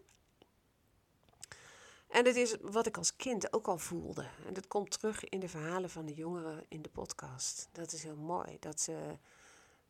[2.07, 4.27] En het is wat ik als kind ook al voelde.
[4.45, 7.69] En dat komt terug in de verhalen van de jongeren in de podcast.
[7.71, 8.57] Dat is heel mooi.
[8.59, 9.17] Dat ze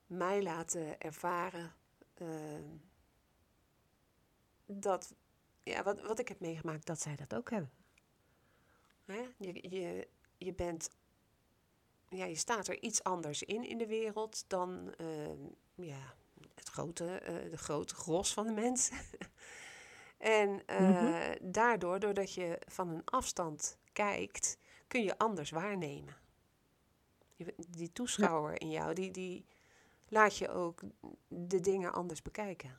[0.06, 1.74] mij laten ervaren
[2.14, 2.64] ehm,
[4.66, 5.14] dat,
[5.64, 7.72] ja, wat, wat ik heb meegemaakt, dat zij dat ook hebben.
[9.06, 9.28] Hè?
[9.38, 10.90] Je, je, je bent,
[12.10, 15.40] ja, je staat er iets anders in in de wereld dan ehm,
[15.76, 16.14] ja,
[16.56, 18.98] het grote, eh, de grote gros van de mensen.
[20.24, 26.16] En uh, daardoor, doordat je van een afstand kijkt, kun je anders waarnemen.
[27.70, 29.46] Die toeschouwer in jou, die, die
[30.08, 30.82] laat je ook
[31.28, 32.78] de dingen anders bekijken.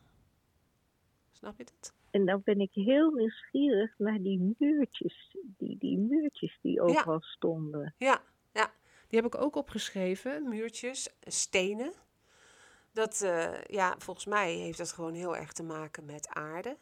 [1.32, 1.92] Snap je dat?
[2.14, 7.94] En dan ben ik heel nieuwsgierig naar die muurtjes, die, die muurtjes die overal stonden.
[7.98, 8.22] Ja,
[8.52, 8.72] ja,
[9.08, 10.48] die heb ik ook opgeschreven.
[10.48, 11.92] Muurtjes, stenen.
[12.92, 16.76] Dat, uh, ja, volgens mij heeft dat gewoon heel erg te maken met aarde.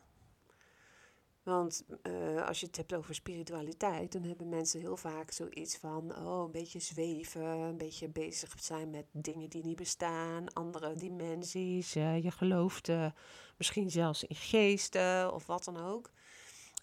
[1.43, 6.17] Want uh, als je het hebt over spiritualiteit, dan hebben mensen heel vaak zoiets van,
[6.17, 11.97] oh, een beetje zweven, een beetje bezig zijn met dingen die niet bestaan, andere dimensies.
[11.97, 13.11] Uh, je gelooft uh,
[13.57, 16.11] misschien zelfs in geesten of wat dan ook.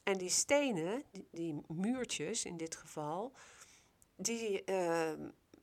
[0.04, 3.32] En die stenen, die, muurtjes in dit geval,
[4.16, 4.64] die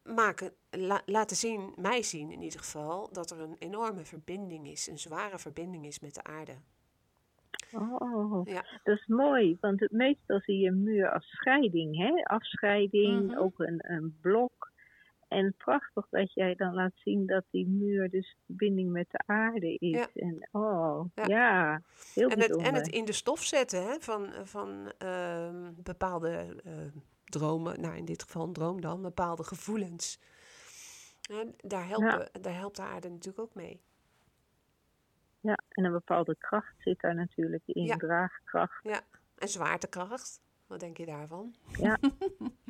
[0.03, 4.87] maken, la, laten zien, mij zien in ieder geval, dat er een enorme verbinding is,
[4.87, 6.57] een zware verbinding is met de aarde.
[7.73, 8.65] Oh, ja.
[8.85, 12.23] dat is mooi, want het meestal zie je een muur als scheiding, hè?
[12.23, 13.39] Afscheiding, mm -hmm.
[13.39, 14.75] ook een, een blok.
[15.29, 19.75] En prachtig dat jij dan laat zien dat die muur dus verbinding met de aarde
[19.75, 19.91] is.
[19.91, 20.09] Ja.
[20.15, 21.83] En oh, ja, ja
[22.15, 26.73] heel en het, en het in de stof zetten hè, van, van uh, bepaalde uh,
[27.25, 30.21] dromen, nou in dit geval een droom dan, bepaalde gevoelens.
[31.31, 33.81] En daar, helpen, daar helpt de aarde natuurlijk ook mee.
[35.77, 37.97] En een bepaalde kracht zit daar natuurlijk in, ja.
[37.97, 38.83] draagkracht.
[38.83, 39.01] Ja,
[39.39, 40.41] en zwaartekracht.
[40.67, 41.55] Wat denk je daarvan?
[41.73, 41.99] Ja.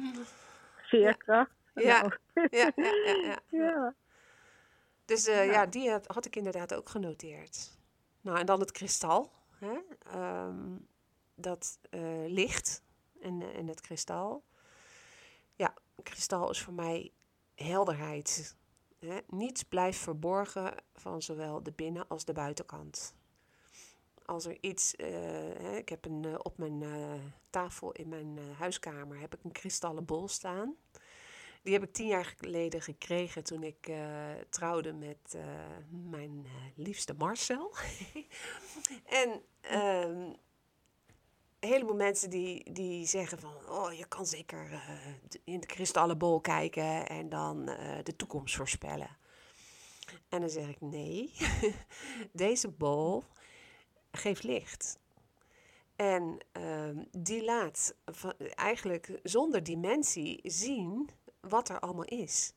[0.91, 1.51] Veerkracht.
[1.75, 1.83] Ja.
[1.83, 2.19] Ja.
[2.51, 2.93] Ja, ja,
[3.23, 3.95] ja, ja.
[5.05, 5.67] Dus uh, ja.
[5.67, 7.79] die had, had, ik inderdaad ook genoteerd.
[8.21, 9.33] Nou, en dan het kristal.
[9.59, 9.79] Hè?
[10.47, 10.89] Um,
[11.35, 12.83] dat uh, licht
[13.21, 14.45] en, en het kristal.
[15.55, 17.13] Ja, kristal is voor mij
[17.55, 18.57] helderheid.
[19.27, 23.15] Niets blijft verborgen van zowel de binnen- als de buitenkant.
[24.25, 27.13] Als er iets, hè, ik heb een, uh, op mijn uh,
[27.51, 30.77] tafel in mijn huiskamer heb ik een kristallen bol staan.
[31.63, 33.91] Die heb ik tien jaar geleden gekregen toen ik
[34.49, 35.37] trouwde met
[35.89, 37.75] mijn liefste Marcel.
[39.23, 40.33] en ehm,
[41.61, 43.55] een heleboel mensen die, die zeggen van...
[43.69, 44.81] oh, je kan zeker uh,
[45.45, 49.17] in de kristallenbol kijken en dan uh, de toekomst voorspellen.
[50.29, 51.33] En dan zeg ik nee,
[52.33, 53.25] deze bol
[54.11, 54.99] geeft licht.
[55.97, 62.53] En uh, die laat van, eigenlijk zonder dimensie zien wat er allemaal is.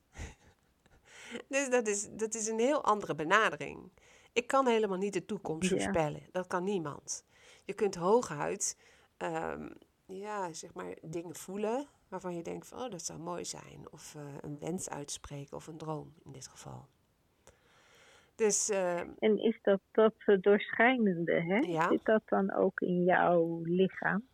[1.49, 3.91] dus dat is, dat is een heel andere benadering.
[4.33, 6.21] Ik kan helemaal niet de toekomst voorspellen.
[6.31, 7.23] Dat kan niemand.
[7.69, 8.77] Je kunt hooguit
[9.17, 9.73] um,
[10.05, 13.91] ja, zeg maar dingen voelen waarvan je denkt van, oh, dat zou mooi zijn.
[13.91, 16.85] Of uh, een wens uitspreken of een droom in dit geval.
[18.35, 21.57] Dus, uh, en is dat dat doorschijnende, hè?
[21.57, 21.87] Ja.
[21.89, 24.27] Zit dat dan ook in jouw lichaam?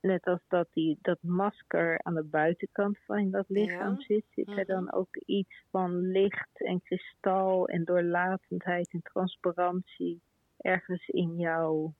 [0.00, 4.00] Net als dat, die, dat masker aan de buitenkant van dat lichaam Ja.
[4.04, 4.66] zit, zit er Mhm.
[4.66, 10.20] dan ook iets van licht en kristal en doorlatendheid en transparantie
[10.56, 11.94] ergens in jouw,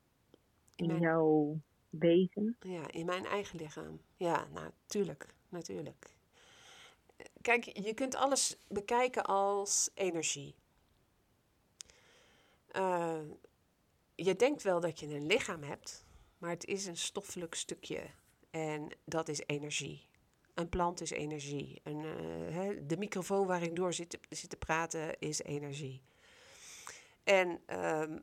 [0.75, 1.59] In mijn- jouw
[1.91, 2.57] wezen?
[2.61, 4.01] Ja, in mijn eigen lichaam.
[4.17, 6.15] Ja, natuurlijk, natuurlijk.
[7.43, 10.55] Kijk, je kunt alles bekijken als energie.
[12.69, 13.21] Eh,
[14.15, 16.05] je denkt wel dat je een lichaam hebt,
[16.39, 18.01] maar het is een stoffelijk stukje
[18.51, 20.07] en dat is energie.
[20.55, 21.81] Een plant is energie.
[21.85, 26.03] Een, eh, de microfoon waar ik door zit, te- zit te praten is energie.
[27.25, 28.19] En ehm,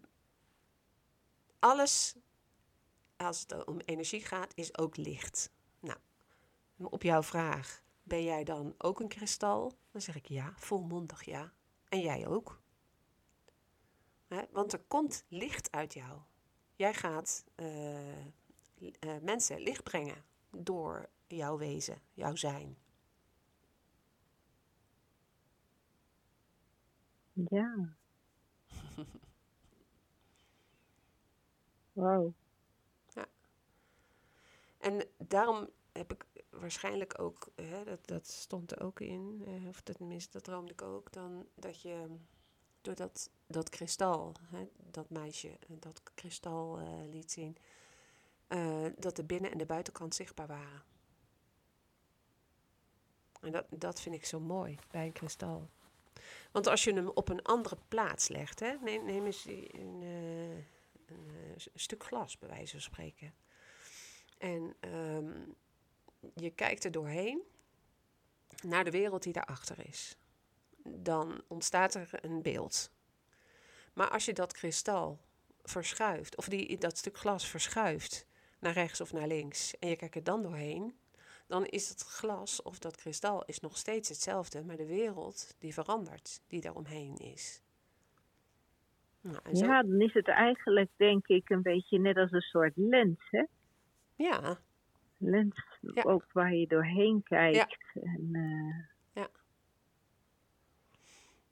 [1.64, 2.16] alles
[3.18, 5.52] als het om energie gaat, is ook licht.
[5.80, 6.00] Nou,
[6.78, 9.78] op jouw vraag, ben jij dan ook een kristal?
[9.92, 11.54] Dan zeg ik ja, volmondig ja.
[11.90, 12.62] En jij ook.
[14.52, 16.22] Want er komt licht uit jou.
[16.76, 22.78] Jij gaat eh, eh, mensen licht brengen door jouw wezen, jouw zijn.
[27.34, 27.96] Ja.
[31.94, 32.34] Wauw.
[34.78, 39.82] En daarom heb ik waarschijnlijk ook, hè, dat, dat stond er ook in, eh, of
[39.82, 42.18] tenminste dat droomde ik ook, dan dat je
[42.82, 47.58] door dat, dat kristal, hè, dat meisje eh, dat kristal eh, liet zien,
[48.48, 50.84] eh, dat de binnen- en de buitenkant zichtbaar waren.
[53.42, 55.70] En dat, dat vind ik zo mooi bij een kristal.
[56.52, 60.04] Want als je hem op een andere plaats legt, hè, neem, neem eens een,
[61.14, 63.34] een, eh, stuk glas, bij wijze van spreken.
[64.38, 65.32] En ehm,
[66.36, 67.42] je kijkt er doorheen
[68.62, 70.18] naar de wereld die daarachter is.
[70.84, 72.92] Dan ontstaat er een beeld.
[73.94, 75.20] Maar als je dat kristal
[75.64, 78.26] verschuift, of die, dat stuk glas verschuift
[78.60, 80.98] naar rechts of naar links, en je kijkt er dan doorheen,
[81.48, 85.74] dan is het glas of dat kristal is nog steeds hetzelfde, maar de wereld die
[85.74, 87.62] verandert, die daaromheen is.
[89.24, 93.20] Nou, ja, dan is het eigenlijk denk ik een beetje net als een soort lens,
[93.30, 93.44] hè?
[94.16, 94.58] Ja.
[95.18, 95.64] Lens,
[96.04, 97.78] ook waar je doorheen kijkt.
[97.94, 98.02] Ja.
[98.02, 98.76] En, uh...
[99.14, 99.30] ja.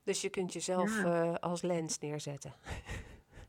[0.03, 2.53] Dus je kunt jezelf uh, als lens neerzetten.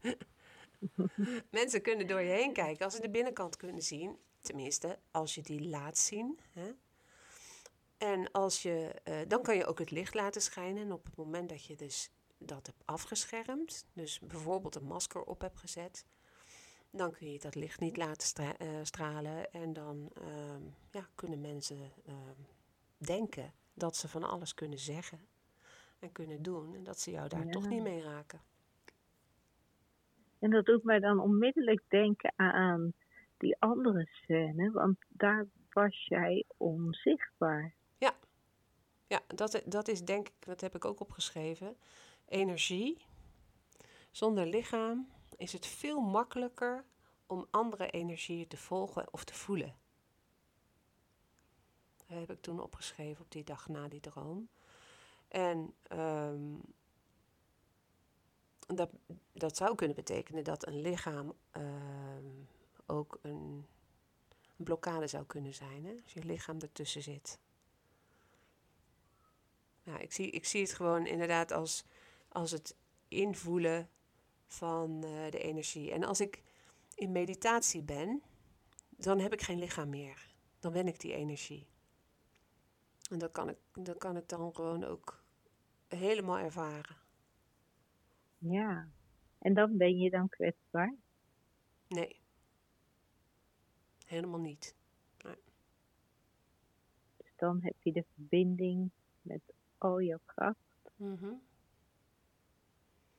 [1.50, 4.16] Mensen kunnen door je heen kijken als ze de binnenkant kunnen zien.
[4.40, 6.38] Tenminste, als je die laat zien.
[6.52, 6.70] Hè?
[7.98, 10.82] En als je, uh, dan kan je ook het licht laten schijnen.
[10.82, 12.11] En op het moment dat je dus
[12.46, 16.05] dat hebt afgeschermd, dus bijvoorbeeld een masker op hebt gezet,
[16.90, 19.52] dan kun je dat licht niet laten stra uh, stralen.
[19.52, 20.57] En dan uh,
[20.90, 22.40] ja, kunnen mensen ehm,
[22.96, 25.18] denken dat ze van alles kunnen zeggen
[25.98, 26.74] en kunnen doen.
[26.74, 27.50] En dat ze jou daar ja.
[27.50, 28.40] toch niet mee raken.
[30.38, 32.92] En dat doet mij dan onmiddellijk denken aan
[33.37, 37.74] die andere scène, want daar was jij onzichtbaar.
[37.98, 38.14] Ja,
[39.07, 41.76] ja dat, dat is denk ik, dat heb ik ook opgeschreven.
[42.32, 42.96] Energie.
[44.10, 46.84] Zonder lichaam is het veel makkelijker
[47.26, 49.76] om andere energieën te volgen of te voelen.
[51.96, 54.48] Dat heb ik toen opgeschreven op die dag na die droom.
[55.28, 56.60] En um,
[58.66, 58.90] dat,
[59.32, 61.62] dat zou kunnen betekenen dat een lichaam uh,
[62.86, 63.66] ook een,
[64.56, 65.84] een, blokkade zou kunnen zijn.
[65.84, 65.94] Hè?
[66.02, 67.38] Als je lichaam ertussen zit.
[69.82, 71.84] Ja, ik, zie, ik zie het gewoon inderdaad als,
[72.32, 72.76] als het
[73.08, 73.88] invoelen
[74.46, 75.90] van uh, de energie.
[75.92, 76.42] En als ik
[76.94, 78.22] in meditatie ben,
[78.88, 80.34] dan heb ik geen lichaam meer.
[80.60, 81.66] Dan ben ik die energie.
[83.10, 85.24] En dat kan ik, dat kan ik dan gewoon ook
[85.88, 86.96] helemaal ervaren.
[88.38, 88.88] Ja,
[89.38, 90.94] en dan ben je dan kwetsbaar?
[91.88, 92.20] Nee.
[94.06, 94.74] Helemaal niet.
[95.24, 95.36] Nee.
[97.16, 98.90] Dus dan heb je de verbinding
[99.22, 99.40] met
[99.78, 100.58] al jouw kracht.
[100.96, 101.42] Mm -hmm.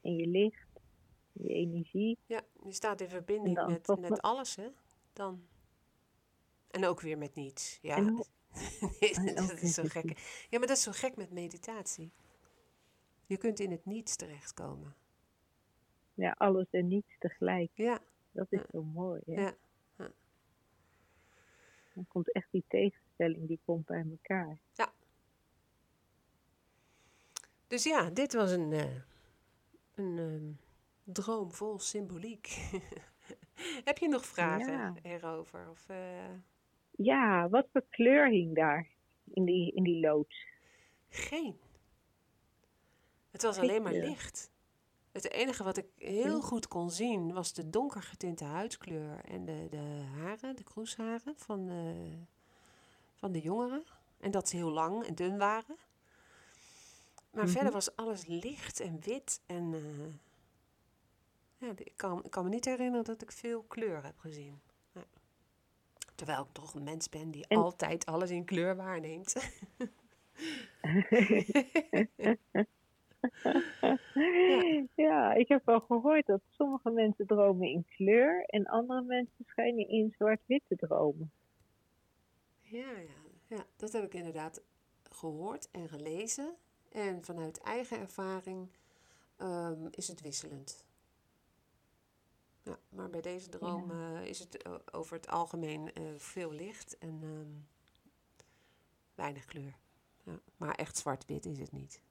[0.04, 0.68] En je licht,
[1.32, 2.18] je energie.
[2.26, 4.68] Ja, je staat in verbinding met, met alles, hè?
[5.13, 5.48] Dan.
[6.68, 7.80] En ook weer met niets.
[7.82, 8.16] Ja, en,
[9.36, 10.20] dat is zo gek.
[10.50, 12.12] Ja, maar dat is zo gek met meditatie.
[13.26, 14.96] Je kunt in het niets terechtkomen
[16.13, 17.72] ja, alles en niets tegelijk.
[17.74, 18.00] Ja.
[18.32, 19.22] Dat is zo mooi.
[19.26, 19.42] Hè?
[19.42, 19.56] Ja.
[19.98, 20.12] ja.
[21.94, 24.60] Dan komt echt die tegenstelling, die komt bij elkaar.
[24.74, 24.94] Ja.
[27.68, 29.02] Dus ja, dit was een, uh,
[29.96, 32.48] een uh, droom vol symboliek.
[33.84, 34.94] Heb je nog vragen ja.
[35.02, 35.70] erover?
[35.70, 35.98] Of, uh...
[36.92, 38.88] Ja, wat voor kleur hing daar
[39.34, 40.48] in die, in die loods?
[41.10, 41.60] Geen.
[43.32, 44.52] Het was alleen maar licht.
[45.12, 49.68] Het enige wat ik heel goed kon zien was de donker getinte huidskleur en de,
[49.70, 52.12] de haren, de kroesharen van de,
[53.14, 53.84] van de jongeren.
[54.20, 55.78] En dat ze heel lang en dun waren.
[57.34, 59.41] Maar verder was alles licht en wit.
[59.46, 60.13] En uh,
[61.58, 64.62] ja, ik, kan, ik kan me niet herinneren dat ik veel kleur heb gezien.
[64.91, 65.04] Ja.
[66.15, 67.58] Terwijl ik toch een mens ben die en...
[67.58, 69.36] altijd alles in kleur waarneemt.
[74.96, 75.34] ja.
[75.34, 80.13] ik heb al gehoord dat sommige mensen dromen in kleur en andere mensen schijnen in
[80.17, 81.32] zwart-wit te dromen.
[82.62, 84.62] Ja, ja, ja, dat heb ik inderdaad
[85.10, 86.56] gehoord en gelezen.
[86.94, 88.68] En vanuit eigen ervaring
[89.38, 90.86] um, is het wisselend.
[92.64, 94.22] Ja, maar bij deze droom ja.
[94.22, 97.68] uh, is het over het algemeen uh, veel licht en um,
[99.16, 99.78] weinig kleur.
[100.24, 102.02] Ja, maar echt zwart-wit is het niet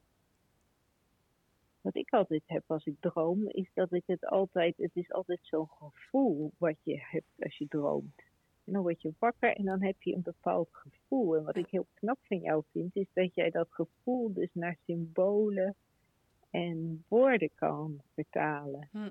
[1.83, 5.38] wat ik altijd heb als ik droom, is dat ik het altijd, het is altijd
[5.42, 8.23] zo'n gevoel wat je hebt als je droomt.
[8.72, 11.37] En dan word je wakker en dan heb je een bepaald gevoel.
[11.37, 14.76] En wat ik heel knap van jou vind, is dat jij dat gevoel dus naar
[14.85, 15.74] symbolen
[16.50, 18.88] en woorden kan vertalen.
[18.90, 19.11] Hm.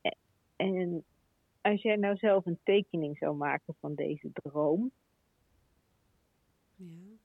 [0.00, 0.16] En,
[0.56, 1.04] en
[1.60, 4.90] als jij nou zelf een tekening zou maken van deze droom,
[6.76, 7.16] ja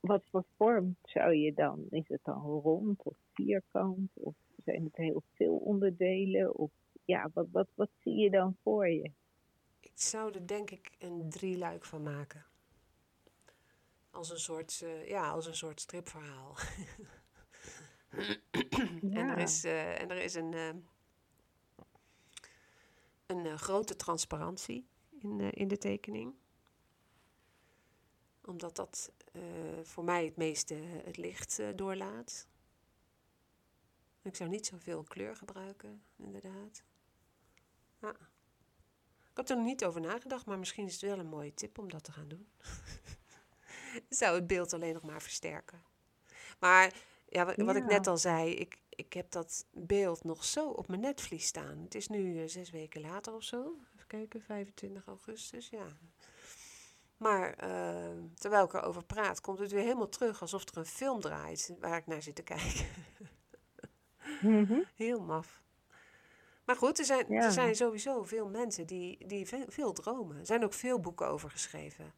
[0.00, 1.86] wat voor vorm zou je dan?
[1.90, 4.10] Is het dan rond of vierkant?
[4.14, 4.34] Of
[4.64, 6.54] zijn het heel veel onderdelen?
[6.54, 6.70] Of
[7.04, 9.10] ja, wat, wat, wat zie je dan voor je?
[9.98, 12.46] Ik zou er denk ik een drieluik van maken.
[14.10, 16.56] Als een soort, uh, ja, als een soort stripverhaal.
[18.10, 18.36] ja.
[19.20, 20.74] En er is, uh, en er is een, uh,
[23.26, 24.88] een grote transparantie
[25.18, 26.34] in, in de tekening
[28.44, 29.12] omdat dat
[29.82, 32.48] voor mij het meeste het licht doorlaat.
[34.22, 36.82] Ik zou niet zoveel kleur gebruiken, inderdaad.
[38.00, 38.27] Ja.
[39.38, 41.78] Ik had er nog niet over nagedacht, maar misschien is het wel een mooie tip
[41.78, 42.48] om dat te gaan doen.
[44.08, 45.82] Zou het beeld alleen nog maar versterken.
[46.58, 46.94] Maar
[47.28, 50.88] ja, wat, wat ik net al zei, ik, ik heb dat beeld nog zo op
[50.88, 51.78] mijn netvlies staan.
[51.78, 53.76] Het is nu eh, zes weken later of zo.
[53.94, 55.86] Even kijken, 25 augustus, ja.
[57.16, 61.20] Maar eh, terwijl ik erover praat, komt het weer helemaal terug alsof er een film
[61.20, 62.86] draait waar ik naar zit te kijken.
[64.42, 64.82] Mhm.
[64.94, 65.62] Heel maf.
[66.68, 67.44] Maar goed, er zijn, Ja.
[67.44, 70.38] er zijn sowieso veel mensen die, die ve- veel dromen.
[70.38, 72.12] Er zijn ook veel boeken over geschreven.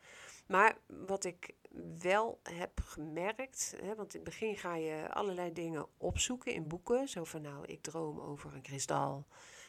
[0.47, 1.55] Maar wat ik
[1.99, 7.09] wel heb gemerkt, hè, want in het begin ga je allerlei dingen opzoeken in boeken.
[7.09, 9.27] Zo van nou, ik droom over een kristal.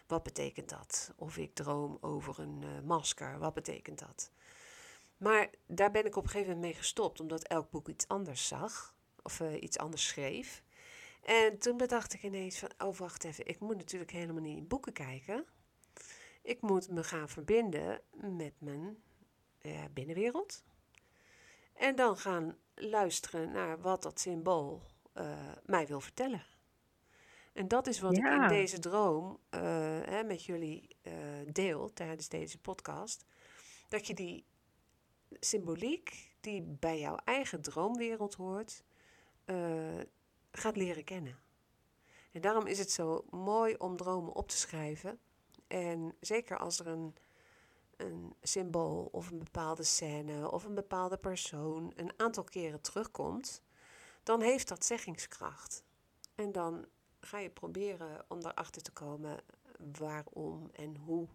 [0.07, 1.13] Wat betekent dat?
[1.15, 3.39] Of ik droom over een eh, masker.
[3.39, 4.31] Wat betekent dat?
[5.17, 8.47] Maar daar ben ik op een gegeven moment mee gestopt, omdat elk boek iets anders
[8.47, 8.95] zag.
[9.23, 10.63] Of eh, iets anders schreef.
[11.21, 14.67] En toen bedacht ik ineens van, oh wacht even, ik moet natuurlijk helemaal niet in
[14.67, 15.45] boeken kijken.
[16.41, 18.97] Ik moet me gaan verbinden met mijn
[19.61, 20.63] eh, binnenwereld.
[21.73, 24.81] En dan gaan luisteren naar wat dat symbool
[25.13, 26.45] eh, mij wil vertellen.
[27.53, 29.61] En dat is wat ik in deze droom eh,
[30.01, 30.95] hè, met jullie
[31.45, 33.25] deel tijdens deze podcast.
[33.87, 34.45] Dat je die
[35.39, 38.83] symboliek die bij jouw eigen droomwereld hoort,
[40.51, 41.39] gaat leren kennen.
[42.31, 45.19] En daarom is het zo mooi om dromen op te schrijven.
[45.67, 47.15] En zeker als er een,
[47.95, 53.61] een symbool of een bepaalde scène of een bepaalde persoon een aantal keren terugkomt,
[54.23, 55.83] dan heeft dat zeggingskracht.
[56.35, 56.85] En dan
[57.19, 59.39] ga je proberen om erachter te komen
[59.99, 61.27] waarom en hoe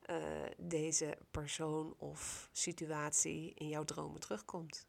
[0.00, 0.16] eh,
[0.58, 4.86] deze persoon of situatie in jouw dromen terugkomt.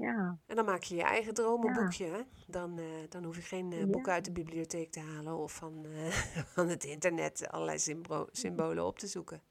[0.00, 2.26] Ja, En dan maak je je eigen dromenboekje.
[2.46, 5.86] Dan, eh, dan hoef je geen eh, boek uit de bibliotheek te halen of van,
[5.86, 6.06] eh,
[6.54, 7.78] van het internet allerlei
[8.30, 9.42] symbolen op te zoeken.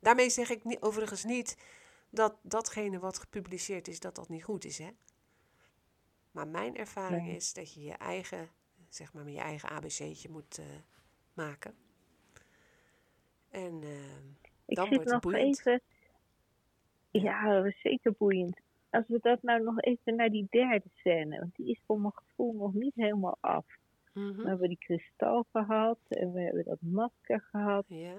[0.00, 1.56] Daarmee zeg ik niet, overigens niet
[2.10, 4.78] dat datgene wat gepubliceerd is, dat dat niet goed is.
[4.78, 4.90] Hè?
[6.30, 7.36] Maar mijn ervaring Nee.
[7.36, 8.48] is dat je je eigen,
[8.88, 10.60] zeg maar, je eigen ABC'tje moet
[11.34, 11.74] maken.
[13.50, 13.82] En
[14.66, 15.58] ik Dan zit wordt het nog boeiend.
[15.58, 15.80] even...
[17.10, 18.60] Ja, dat was zeker boeiend.
[18.96, 22.12] Als we dat nou nog even naar die derde scène, want die is voor mijn
[22.14, 23.64] gevoel nog niet helemaal af.
[24.12, 27.84] mhm, We hebben die kristal gehad en we hebben dat masker gehad.
[27.88, 28.16] ja.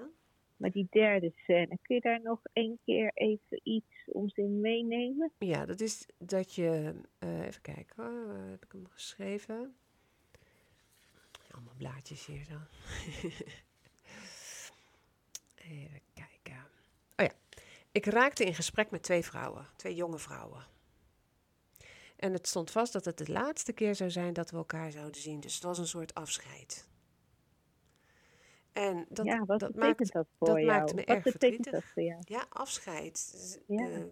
[0.56, 5.32] Maar die derde scène, kun je daar nog één keer even iets ons in meenemen?
[5.38, 6.94] Ja, dat is dat je.
[7.18, 9.74] eh, even kijken hoor, heb ik hem geschreven?
[11.50, 12.54] Allemaal blaadjes hier zo.
[15.56, 16.00] even.
[17.92, 20.66] Ik raakte in gesprek met twee vrouwen, twee jonge vrouwen.
[22.16, 25.20] En het stond vast dat het de laatste keer zou zijn dat we elkaar zouden
[25.20, 25.40] zien.
[25.40, 26.88] Dus het was een soort afscheid.
[28.72, 30.66] En dat, ja, wat dat maakt dat voor dat jou?
[30.66, 31.72] maakte me wat erg betekent verdrietig.
[31.72, 32.22] dat voor jou?
[32.24, 33.18] ja, afscheid.
[33.18, 33.88] Z- Ja.
[33.90, 34.02] eh,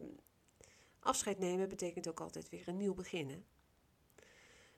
[1.00, 3.44] afscheid nemen betekent ook altijd weer een nieuw beginnen.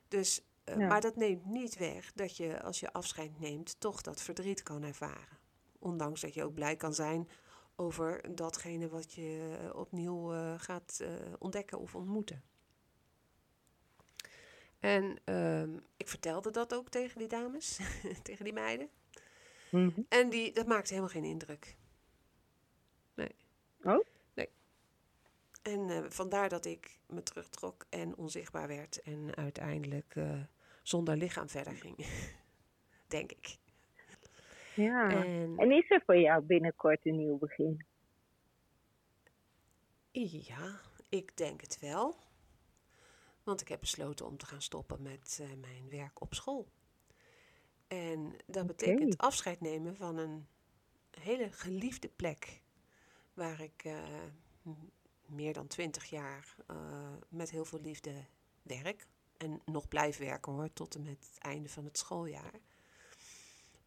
[0.08, 0.86] Dus, eh, Ja.
[0.86, 4.82] Maar dat neemt niet weg dat je als je afscheid neemt toch dat verdriet kan
[4.82, 5.38] ervaren.
[5.78, 7.28] Ondanks dat je ook blij kan zijn
[7.80, 12.42] over datgene wat je eh, opnieuw eh, gaat eh, ontdekken of ontmoeten.
[14.78, 17.78] En ehm, ik vertelde dat ook tegen die dames,
[18.22, 18.88] tegen die meiden.
[19.70, 20.00] Mhm.
[20.08, 21.76] En die, dat maakte helemaal geen indruk.
[23.14, 23.34] Nee.
[23.82, 24.04] Oh?
[24.34, 24.48] Nee.
[25.62, 29.02] En vandaar dat ik me terugtrok en onzichtbaar werd.
[29.02, 30.14] En uiteindelijk
[30.82, 32.06] zonder lichaam verder ging.
[33.06, 33.58] Denk ik.
[34.82, 35.24] Ja.
[35.24, 37.84] En En is er voor jou binnenkort een nieuw begin?
[40.26, 42.16] ja, ik denk het wel.
[43.42, 46.68] Want ik heb besloten om te gaan stoppen met eh, mijn werk op school.
[47.86, 50.46] En dat betekent afscheid nemen van een
[51.20, 52.62] hele geliefde plek.
[53.34, 54.72] Waar ik eh,
[55.26, 56.76] meer dan twintig jaar eh,
[57.28, 58.24] met heel veel liefde
[58.62, 59.06] werk.
[59.36, 62.60] En nog blijf werken hoor, tot en met het einde van het schooljaar.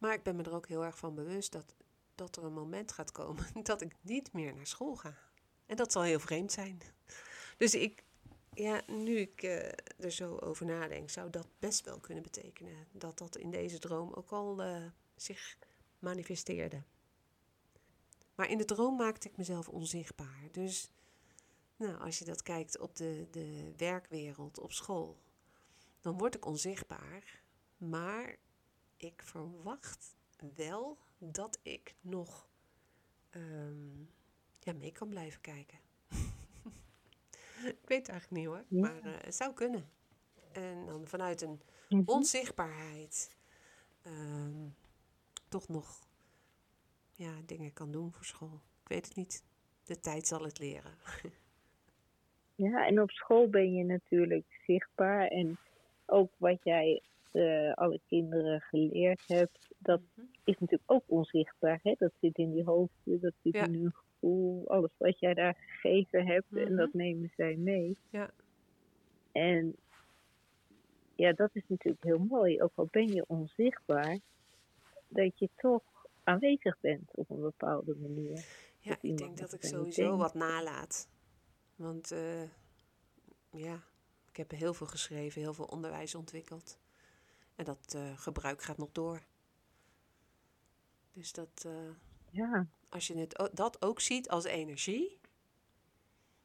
[0.02, 1.74] Maar ik ben me er ook heel erg van bewust dat,
[2.14, 5.18] dat er een moment gaat komen dat ik niet meer naar school ga.
[5.66, 6.80] En dat zal heel vreemd zijn.
[7.56, 8.04] Dus ik,
[8.52, 9.66] ja, nu ik eh,
[9.98, 12.86] er zo over nadenk, zou dat best wel kunnen betekenen.
[12.92, 14.84] Dat dat in deze droom ook al eh,
[15.16, 15.56] zich
[15.98, 16.82] manifesteerde.
[18.34, 20.48] Maar in de droom maakte ik mezelf onzichtbaar.
[20.52, 20.92] Dus
[21.76, 25.22] nou, als je dat kijkt op de, de werkwereld, op school,
[26.00, 27.42] dan word ik onzichtbaar.
[27.76, 28.38] Maar
[29.04, 30.16] ik verwacht
[30.54, 32.48] wel dat ik nog
[33.30, 34.00] ehm,
[34.58, 35.78] ja, mee kan blijven kijken.
[37.82, 38.80] ik weet het eigenlijk niet hoor, Ja.
[38.80, 39.90] maar eh, het zou kunnen.
[40.52, 42.02] En dan vanuit een Mhm.
[42.10, 43.36] onzichtbaarheid
[44.02, 44.68] ehm,
[45.48, 46.08] toch nog
[47.12, 48.60] ja, dingen kan doen voor school.
[48.82, 49.44] Ik weet het niet.
[49.84, 50.94] De tijd zal het leren.
[52.54, 55.26] Ja, en op school ben je natuurlijk zichtbaar.
[55.28, 55.58] En
[56.06, 57.02] ook wat jij
[57.32, 60.26] uh, alle kinderen geleerd hebt, dat Mhm.
[60.44, 61.80] is natuurlijk ook onzichtbaar.
[61.82, 61.94] Hè?
[61.98, 63.64] Dat zit in die hoofden, dat zit Ja.
[63.66, 64.68] in hun gevoel.
[64.68, 66.76] Alles wat jij daar gegeven hebt, en Mhm.
[66.76, 67.96] dat nemen zij mee.
[68.10, 68.30] Ja.
[69.32, 69.76] En
[71.14, 72.62] ja, dat is natuurlijk heel mooi.
[72.62, 74.18] Ook al ben je onzichtbaar,
[75.08, 75.82] dat je toch
[76.24, 78.44] aanwezig bent op een bepaalde manier.
[78.78, 80.16] Ja, ik denk dat ik sowieso denkt.
[80.18, 81.08] wat nalaat.
[81.76, 82.42] Want eh,
[83.50, 83.80] ja,
[84.28, 86.78] ik heb heel veel geschreven, heel veel onderwijs ontwikkeld.
[87.56, 89.22] En dat eh, gebruik gaat nog door.
[91.12, 91.90] Dus dat, eh,
[92.30, 95.20] Ja, als je het, dat ook ziet als energie,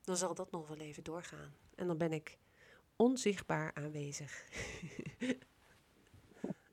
[0.02, 1.56] dan zal dat nog wel even doorgaan.
[1.76, 2.38] En dan ben ik
[2.96, 4.46] onzichtbaar aanwezig.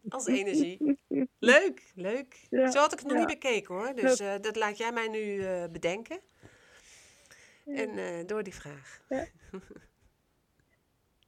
[0.09, 0.99] als energie.
[1.39, 2.47] Leuk, leuk.
[2.51, 3.25] Ja, Zo had ik het nog ja.
[3.25, 3.95] niet bekeken hoor.
[3.95, 6.21] Dus eh, dat laat jij mij nu bedenken.
[7.65, 9.01] En door die vraag.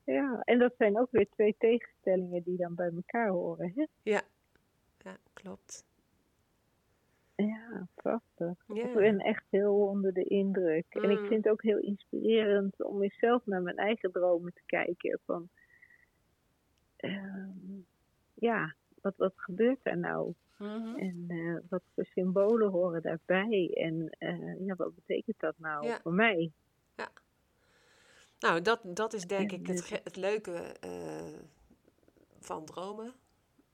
[0.06, 3.72] ja, en dat zijn ook weer twee tegenstellingen die dan bij elkaar horen.
[3.74, 3.86] Hè?
[4.02, 4.22] Ja,
[4.98, 5.84] ja klopt.
[7.34, 8.64] Ja, prachtig.
[8.68, 8.92] Ik Ja.
[8.92, 10.86] ben echt heel onder de indruk.
[10.94, 11.26] En ik Mm.
[11.26, 15.18] vind het ook heel inspirerend om eens zelf naar mijn eigen dromen te kijken.
[15.24, 15.48] Van,
[16.96, 17.80] ehm,
[18.34, 20.32] ja, wat, wat gebeurt er nou?
[20.58, 20.96] Mhm.
[20.96, 23.70] En eh, wat voor symbolen horen daarbij?
[23.74, 26.00] En eh, ja, wat betekent dat nou Ja.
[26.00, 26.52] voor mij?
[28.38, 31.40] Nou, dat, dat is denk En ik het, het leuke eh,
[32.40, 33.14] van dromen.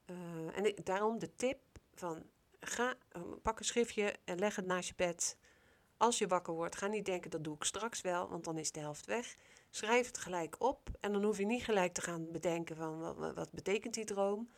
[0.04, 1.58] Eh, en ik- daarom de tip
[1.94, 2.22] van
[2.60, 5.36] ga, eh, pak een schriftje en leg het naast je bed.
[5.96, 8.72] Als je wakker wordt, ga niet denken dat doe ik straks wel, want dan is
[8.72, 9.36] de helft weg.
[9.70, 13.34] Schrijf het gelijk op en dan hoef je niet gelijk te gaan bedenken van wat,
[13.34, 14.50] wat- betekent die droom.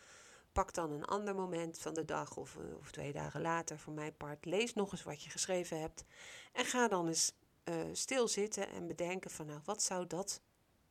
[0.53, 4.17] Pak dan een ander moment van de dag of, of twee dagen later voor mijn
[4.17, 4.45] part.
[4.45, 6.05] Lees nog eens wat je geschreven hebt
[6.53, 7.33] en ga dan eens
[7.65, 10.41] eh, stilzitten en bedenken van nou, wat zou dat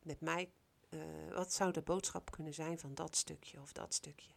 [0.02, 0.52] met mij,
[0.88, 1.00] eh,
[1.30, 4.32] wat zou de boodschap kunnen zijn van dat stukje of dat stukje.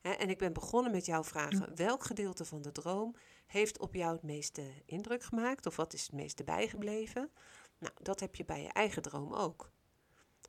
[0.00, 3.16] Hè, en ik ben begonnen met jouw vragen, welk gedeelte van de droom
[3.46, 7.30] heeft op jou het meeste indruk gemaakt of wat is het meeste bijgebleven?
[7.78, 9.70] Nou, dat heb je bij je eigen droom ook.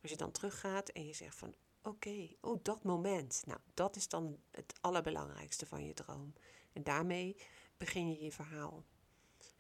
[0.02, 4.08] Als je dan teruggaat en je zegt van oké, oh dat moment, nou dat is
[4.08, 6.34] dan het allerbelangrijkste van je droom.
[6.74, 7.38] En daarmee
[7.78, 8.84] begin je je verhaal.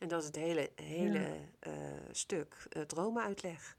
[0.02, 1.74] En dat is het hele, hele eh,
[2.12, 3.78] stuk eh, dromenuitleg.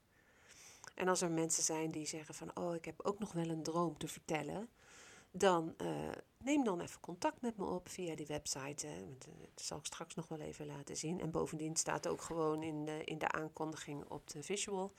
[0.95, 3.63] En als er mensen zijn die zeggen van, oh, ik heb ook nog wel een
[3.63, 4.69] droom te vertellen,
[5.31, 8.87] dan eh, neem dan even contact met me op via die website.
[8.87, 9.17] Hè.
[9.17, 11.21] Dat zal ik straks nog wel even laten zien.
[11.21, 14.93] En bovendien staat ook gewoon in de, in de aankondiging op de visual.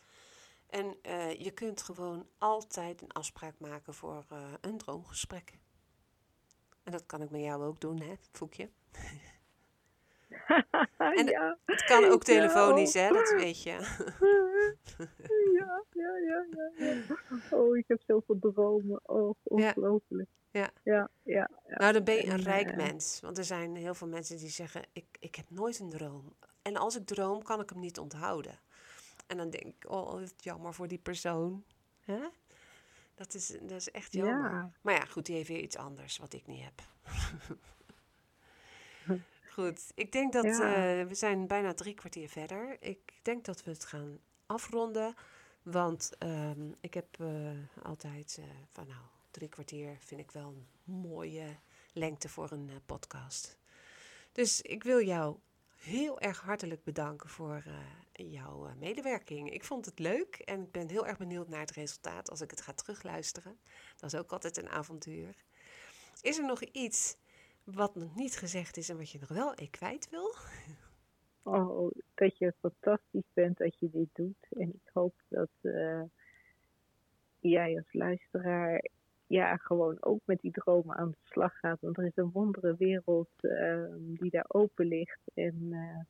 [0.66, 0.96] En
[1.38, 4.24] je kunt gewoon altijd een afspraak maken voor
[4.60, 5.58] een droomgesprek.
[6.82, 8.70] En dat kan ik met jou ook doen, hè, Foekje?
[11.18, 11.58] En- ja.
[11.64, 13.02] Het kan ook telefonisch, oh.
[13.02, 13.70] hè, dat weet je.
[15.58, 17.02] ja, ja, ja, ja.
[17.50, 19.00] Oh, ik heb zoveel dromen.
[19.02, 20.28] Oh, ongelooflijk.
[20.50, 20.70] Ja.
[20.82, 21.76] Ja, ja, ja.
[21.76, 23.20] Nou, dan ben je een En, rijk eh, mens.
[23.20, 26.34] Want er zijn heel veel mensen die zeggen: ik, ik heb nooit een droom.
[26.62, 28.58] En als ik droom, kan ik hem niet onthouden.
[29.26, 31.64] En dan denk ik: oh, wat jammer voor die persoon.
[32.00, 32.18] Hè?
[33.14, 34.50] Dat, is, dat is echt jammer.
[34.50, 34.70] Ja.
[34.80, 36.82] Maar ja, goed, die heeft weer iets anders wat ik niet heb.
[39.54, 40.50] goed, ik denk dat Ja.
[41.00, 42.76] eh, we zijn bijna drie kwartier verder.
[42.82, 45.14] Ik denk dat we het gaan afronden.
[45.62, 47.50] Want ehm, ik heb eh,
[47.82, 49.00] altijd eh, van nou,
[49.30, 51.56] drie kwartier vind ik wel een mooie
[51.92, 53.58] lengte voor een podcast.
[54.32, 55.36] Dus ik wil jou
[55.76, 57.64] heel erg hartelijk bedanken voor
[58.12, 59.52] jouw medewerking.
[59.52, 62.50] Ik vond het leuk en ik ben heel erg benieuwd naar het resultaat als ik
[62.50, 63.58] het ga terugluisteren.
[63.96, 65.34] Dat is ook altijd een avontuur.
[66.20, 67.16] Is er nog iets
[67.64, 70.34] wat nog niet gezegd is en wat je nog wel kwijt wil?
[71.42, 74.46] Oh, dat je fantastisch bent dat je dit doet.
[74.50, 76.02] En ik hoop dat eh,
[77.38, 78.88] jij als luisteraar
[79.26, 81.80] ja, gewoon ook met die dromen aan de slag gaat.
[81.80, 85.20] Want er is een wondere wereld eh, die daar open ligt.
[85.34, 86.00] En eh,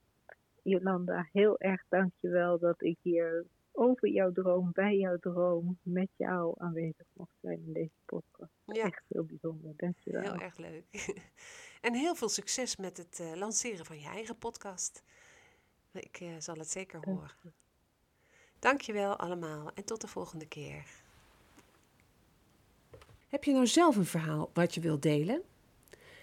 [0.62, 3.44] Jolanda, heel erg dankjewel dat ik hier
[3.76, 8.52] over jouw droom, bij jouw droom, met jou aanwezig mocht zijn in deze podcast.
[8.64, 10.22] Ja, Echt heel bijzonder, dankjewel.
[10.22, 10.84] heel erg leuk.
[11.86, 15.02] en heel veel succes met het eh, lanceren van je eigen podcast.
[15.92, 17.54] Ik eh, zal het zeker Dank horen.
[18.58, 20.84] Dankjewel allemaal en tot de volgende keer.
[23.28, 25.42] Heb je nou zelf een verhaal wat je wilt delen?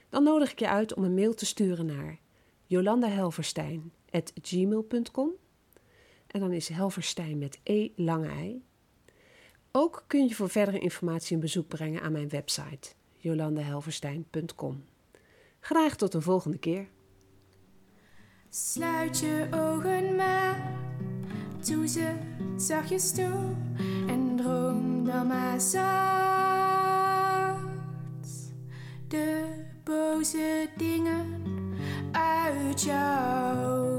[0.10, 2.20] Dan nodig ik je uit om een mail te sturen naar
[2.66, 5.32] jolandahelverstein.gmail.com
[6.32, 8.64] En dan is Helverstein met E lange ei.
[9.72, 14.84] Ook kun je voor verdere informatie een bezoek brengen aan mijn website jolandahelverstein.com.
[15.60, 16.88] Graag tot een volgende keer.
[18.50, 20.72] Sluit je ogen maar,
[21.66, 22.14] doe ze
[22.58, 23.56] zachtjes toe
[24.08, 25.82] en droom dan maar zacht.
[29.08, 29.46] De
[29.84, 31.44] boze dingen
[32.12, 33.91] uit jou.